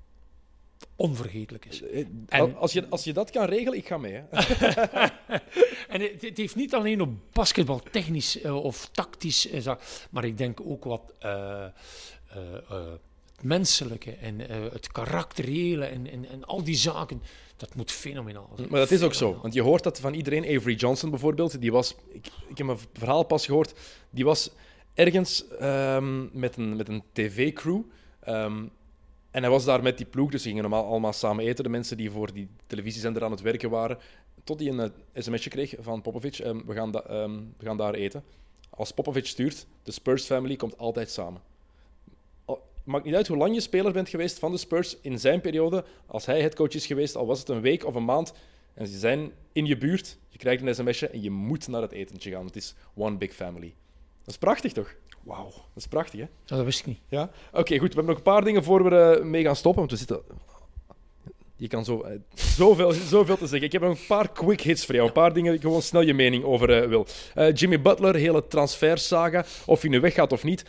[0.96, 1.82] onvergetelijk is.
[1.82, 4.12] Eh, En- als, je, als je dat kan regelen, ik ga mee.
[4.12, 4.22] Hè.
[5.88, 9.78] En het, het heeft niet alleen op basketbal technisch eh, of tactisch, za-
[10.10, 13.00] maar ik denk ook wat het
[13.42, 14.38] menselijke en
[14.72, 17.22] het karakteriële en, en, en al die zaken.
[17.56, 18.68] Dat moet fenomenaal zijn.
[18.70, 19.38] Maar dat is ook zo.
[19.42, 20.56] Want je hoort dat van iedereen.
[20.56, 21.94] Avery Johnson bijvoorbeeld, die was...
[22.12, 23.74] Ik, ik heb een verhaal pas gehoord.
[24.10, 24.50] Die was
[24.94, 27.80] ergens ehm, met een, met een tv-crew.
[28.20, 28.64] ehm,
[29.34, 31.64] en hij was daar met die ploeg, dus gingen normaal allemaal samen eten.
[31.64, 33.98] De mensen die voor die televisiezender aan het werken waren.
[34.44, 36.38] Tot hij een eh, sms'je kreeg van Popovic.
[36.38, 38.24] ehm, we, gaan ehm, we gaan daar eten.
[38.70, 41.40] Als Popovic stuurt, de Spurs family komt altijd samen.
[42.44, 45.40] Al- Maakt niet uit hoe lang je speler bent geweest van de Spurs in zijn
[45.40, 45.84] periode.
[46.06, 48.32] Als hij headcoach is geweest, al was het een week of een maand,
[48.74, 51.92] en ze zijn in je buurt, je krijgt een sms'je en je moet naar het
[51.92, 52.46] etentje gaan.
[52.46, 53.74] Het is one big family.
[54.24, 54.94] Dat is prachtig, toch?
[55.24, 55.44] Wauw.
[55.44, 56.26] Dat is prachtig, hè?
[56.44, 56.98] Ja, dat wist ik niet.
[57.08, 57.30] Ja?
[57.52, 57.88] Oké, goed.
[57.88, 60.22] We hebben nog een paar dingen voor we eh, mee gaan stoppen, want we zitten...
[61.56, 63.62] Je kan zo, eh, zoveel, zoveel te zeggen.
[63.62, 65.06] Ik heb nog een paar quick hits voor jou.
[65.06, 67.06] Een paar dingen die ik gewoon snel je mening over eh, wil.
[67.34, 69.44] Eh, Jimmy Butler, hele transfersaga.
[69.66, 70.64] Of hij nu weggaat of niet,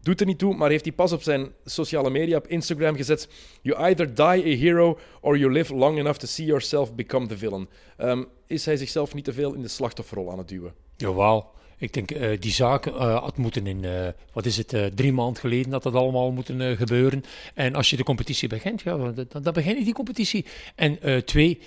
[0.00, 0.54] doet er niet toe.
[0.54, 3.28] Maar heeft hij pas op zijn sociale media, op Instagram gezet...
[3.62, 7.38] You either die a hero or you live long enough to see yourself become the
[7.38, 7.68] villain.
[7.96, 10.74] Ehm, is hij zichzelf niet te veel in de slachtofferrol aan het duwen?
[10.96, 11.50] Jawel.
[11.82, 15.12] Ik denk, eh, die zaak eh, had moeten in, eh, wat is het, eh, drie
[15.12, 17.24] maanden geleden dat dat allemaal moeten eh, gebeuren.
[17.54, 20.46] En als je de competitie begint, ja, dan, dan, begin je die competitie.
[20.74, 21.58] En eh, twee,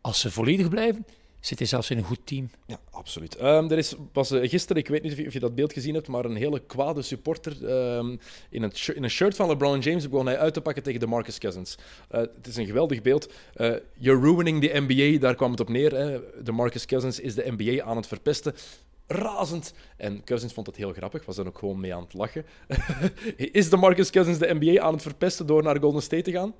[0.00, 1.06] als ze volledig blijven,
[1.40, 2.50] zit hij zelfs in een goed team.
[2.66, 3.36] Ja, absoluut.
[3.36, 6.08] Ehm, er is, was eh, gisteren, ik weet niet of je, dat beeld gezien hebt,
[6.08, 8.16] maar een hele kwade supporter ehm,
[8.50, 11.06] in, shi- in een shirt van LeBron James begon hij uit te pakken tegen de
[11.06, 11.78] Marcus Cousins.
[12.08, 13.32] Eh, het is een geweldig beeld.
[13.54, 15.94] Eh, you're ruining the NBA, daar kwam het op neer.
[15.94, 16.20] Hè.
[16.42, 18.54] De Marcus Cousins is de NBA aan het verpesten.
[19.06, 19.72] Razend.
[19.96, 22.44] En Cousins vond het heel grappig, was dan ook gewoon mee aan het lachen.
[23.36, 26.54] is de Marcus Cousins de NBA aan het verpesten door naar Golden State te gaan?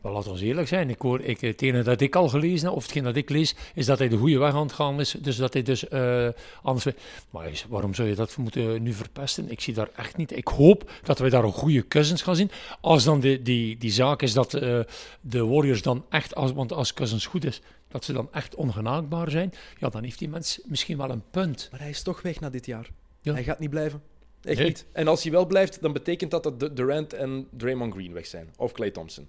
[0.00, 0.90] Wel, laten we eerlijk zijn.
[0.90, 3.54] Ik hoor, ik, het ene dat ik al gelezen heb, of hetgeen dat ik lees,
[3.74, 5.10] is dat hij de goede weg aan het gaan is.
[5.20, 6.28] Dus dat hij dus eh,
[6.62, 6.86] anders...
[7.30, 9.50] Maar waarom zou je dat moeten nu verpesten?
[9.50, 10.36] Ik zie daar echt niet...
[10.36, 12.50] Ik hoop dat wij daar een goede Cousins gaan zien.
[12.80, 14.80] Als dan de, die, die zaak is dat eh,
[15.20, 16.34] de Warriors dan echt...
[16.34, 20.18] Als, want als Cousins goed is, dat ze dan echt ongenaakbaar zijn, ja, dan heeft
[20.18, 21.68] die mens misschien wel een punt.
[21.70, 22.90] Maar hij is toch weg na dit jaar.
[23.22, 23.32] Ja.
[23.32, 24.02] Hij gaat niet blijven.
[24.42, 24.66] Echt Nee.
[24.66, 24.86] niet.
[24.92, 28.26] En als hij wel blijft, dan betekent dat dat Du- Durant en Draymond Green weg
[28.26, 28.48] zijn.
[28.56, 29.28] Of Clay Thompson.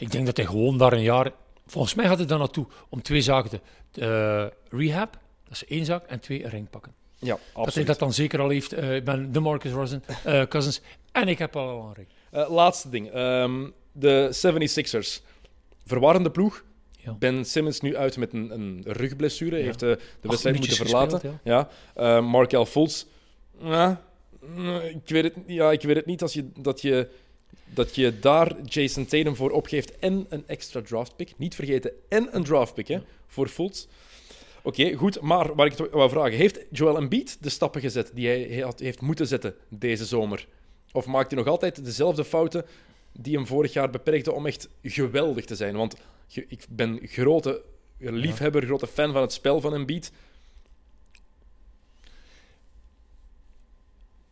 [0.00, 1.30] Ik denk dat hij gewoon daar een jaar...
[1.66, 3.60] Volgens mij gaat hij daar naartoe om twee zaken te...
[4.00, 5.12] eh, rehab,
[5.44, 6.92] dat is één zaak, en twee, een ring pakken.
[7.18, 7.86] Ja, Dat hij absoluut.
[7.86, 8.72] dat dan zeker al heeft.
[8.72, 10.80] eh, ik ben de Marcus Rosen, eh, Cousins.
[11.12, 12.08] En ik heb al een ring.
[12.50, 13.10] Laatste ding.
[13.10, 15.20] Ehm, de 76ers.
[15.86, 16.64] Verwarrende ploeg.
[16.98, 17.12] Ja.
[17.14, 19.56] Ben Simmons nu uit met een, een rugblessure.
[19.58, 19.64] Ja.
[19.64, 19.88] Heeft eh,
[20.20, 21.20] de wedstrijd moeten verlaten.
[21.20, 22.20] gespeeld, ja.
[22.20, 23.04] Markel Fultz.
[23.62, 24.02] Ja,
[24.54, 27.08] mm, ik, weet het, ja, ik weet het niet als je, dat, je,
[27.74, 31.32] dat je daar Jason Tatum voor opgeeft en een extra draftpick.
[31.36, 33.86] Niet vergeten, en een draftpick hè, voor Fultz.
[34.62, 35.20] Oké, goed.
[35.20, 36.36] Maar waar ik toch wou vragen.
[36.36, 40.46] Heeft Joel Embiid de stappen gezet die hij had, heeft moeten zetten deze zomer?
[40.92, 42.64] Of maakt hij nog altijd dezelfde fouten
[43.12, 45.76] die hem vorig jaar beperkten om echt geweldig te zijn?
[45.76, 45.96] Want
[46.28, 47.62] ik ben grote
[47.98, 50.12] liefhebber, grote fan van het spel van Embiid.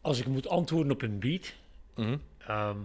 [0.01, 1.03] Als ik moet antwoorden op
[1.95, 2.16] Mhm.
[2.39, 2.76] ehm,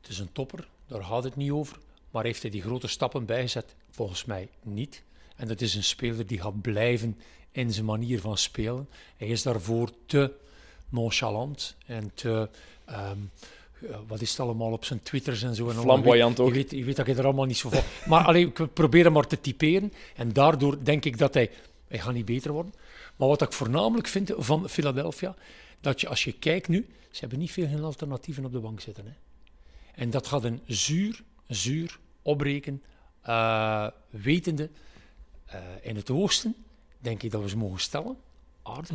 [0.00, 1.78] het is een topper, daar gaat het niet over.
[2.10, 3.74] Maar heeft hij die grote stappen bijgezet?
[3.90, 5.02] Volgens mij niet.
[5.36, 7.18] En dat is een speler die gaat blijven
[7.52, 8.88] in zijn manier van spelen.
[9.16, 10.32] Hij is daarvoor te
[10.88, 12.48] nonchalant en te...
[12.84, 13.18] ehm,
[13.88, 15.68] eh, wat is het allemaal op zijn twitters en zo.
[15.68, 15.74] En.
[15.74, 16.52] Flamboyant Je ook.
[16.52, 17.82] weet, je weet dat ik er allemaal niet zo van...
[18.10, 19.92] Maar alleen, ik probeer hem maar te typeren.
[20.16, 21.50] En daardoor denk ik dat hij...
[21.88, 22.72] Hij gaat niet beter worden.
[23.16, 25.34] Maar wat ik voornamelijk vind van Philadelphia...
[25.80, 26.86] Dat je, als je kijkt nu...
[27.10, 29.04] Ze hebben niet veel geen alternatieven op de bank zitten.
[29.06, 29.12] Hè.
[29.94, 32.82] En dat gaat een zuur, zuur opbreken.
[33.22, 34.70] eh, wetende...
[35.46, 36.54] eh, in het oosten
[36.98, 38.16] denk ik dat we ze mogen stellen.
[38.62, 38.90] Aardig,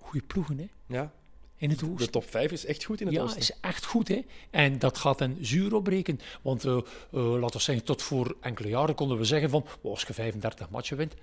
[0.00, 0.68] goede ploegen, hè.
[0.86, 1.12] Ja,
[1.56, 1.96] In het oosten.
[1.96, 3.40] de top 5 is echt goed in het Ja, oosten.
[3.40, 4.08] is echt goed.
[4.08, 4.24] Hè?
[4.50, 6.20] En dat gaat een zuur opbreken.
[6.42, 6.76] Want eh,
[7.10, 9.64] laten we zeggen, tot voor enkele jaren konden we zeggen van...
[9.80, 11.14] "Oh, als je 35 matchen wint,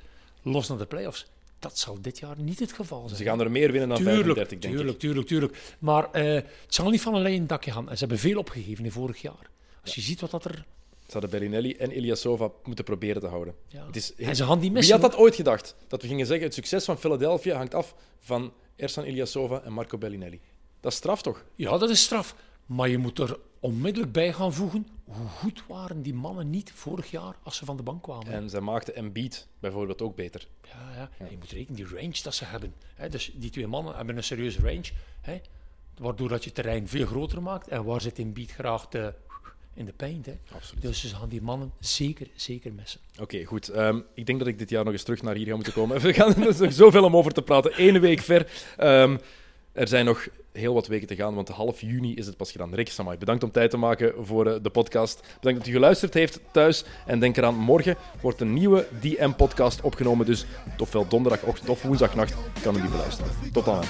[0.42, 1.26] los naar de play-offs.
[1.66, 3.18] Dat zal dit jaar niet het geval zijn.
[3.18, 5.00] Ze gaan er meer winnen dan tuurlijk, 35, denk tuurlijk, ik.
[5.00, 5.76] tuurlijk, tuurlijk.
[5.80, 7.90] Maar eh, het zal niet van een leien dakje gaan.
[7.90, 9.50] En ze hebben veel opgegeven in vorig jaar.
[9.84, 10.66] Als je ziet wat dat er...
[11.06, 13.56] Ze hadden Bellinelli en Ilyasova moeten proberen te houden.
[13.68, 13.86] Ja.
[13.86, 15.02] Het is, En ze gaan die Wie missen.
[15.02, 15.76] had dat ooit gedacht?
[15.88, 19.98] Dat we gingen zeggen, het succes van Philadelphia hangt af van Ersan Ilyasova en Marco
[19.98, 20.40] Bellinelli.
[20.80, 21.44] Dat is straf toch?
[21.56, 22.36] Ja, dat is straf.
[22.66, 27.12] Maar je moet er onmiddellijk bij gaan voegen, hoe goed waren die mannen niet vorig
[27.12, 28.28] jaar als ze van de bank kwamen.
[28.28, 30.48] En zij maakten Embiid bijvoorbeeld ook beter.
[30.62, 31.26] Ja, ja.
[31.30, 32.74] Je moet rekenen, die range dat ze hebben.
[32.96, 33.10] Hè.
[33.10, 34.92] Dus die twee mannen hebben een serieuze range.
[35.22, 35.42] Hè.
[35.98, 37.68] Waardoor dat je terrein veel groter maakt.
[37.68, 39.14] En waar zit Embiid graag te,
[39.74, 40.26] in de paint.
[40.26, 40.38] Hè.
[40.54, 40.82] Absoluut.
[40.82, 43.00] Dus ze gaan die mannen zeker, zeker missen.
[43.20, 43.70] Oké, goed.
[43.70, 46.02] Ehm, ik denk dat ik dit jaar nog eens terug naar hier ga moeten komen.
[46.02, 47.72] We gaan, er nog zoveel om over te praten.
[47.76, 48.52] Eén week ver.
[48.78, 49.18] Ehm,
[49.76, 52.74] er zijn nog heel wat weken te gaan, want half juni is het pas gedaan.
[52.74, 55.24] Rick Samai, bedankt om tijd te maken voor eh, de podcast.
[55.40, 56.84] Bedankt dat u geluisterd heeft thuis.
[57.06, 60.26] En denk eraan, morgen wordt een nieuwe DM-podcast opgenomen.
[60.26, 60.46] Dus
[60.78, 63.32] ofwel donderdagochtend of woensdagnacht kan u die beluisteren.
[63.52, 63.84] Tot dan.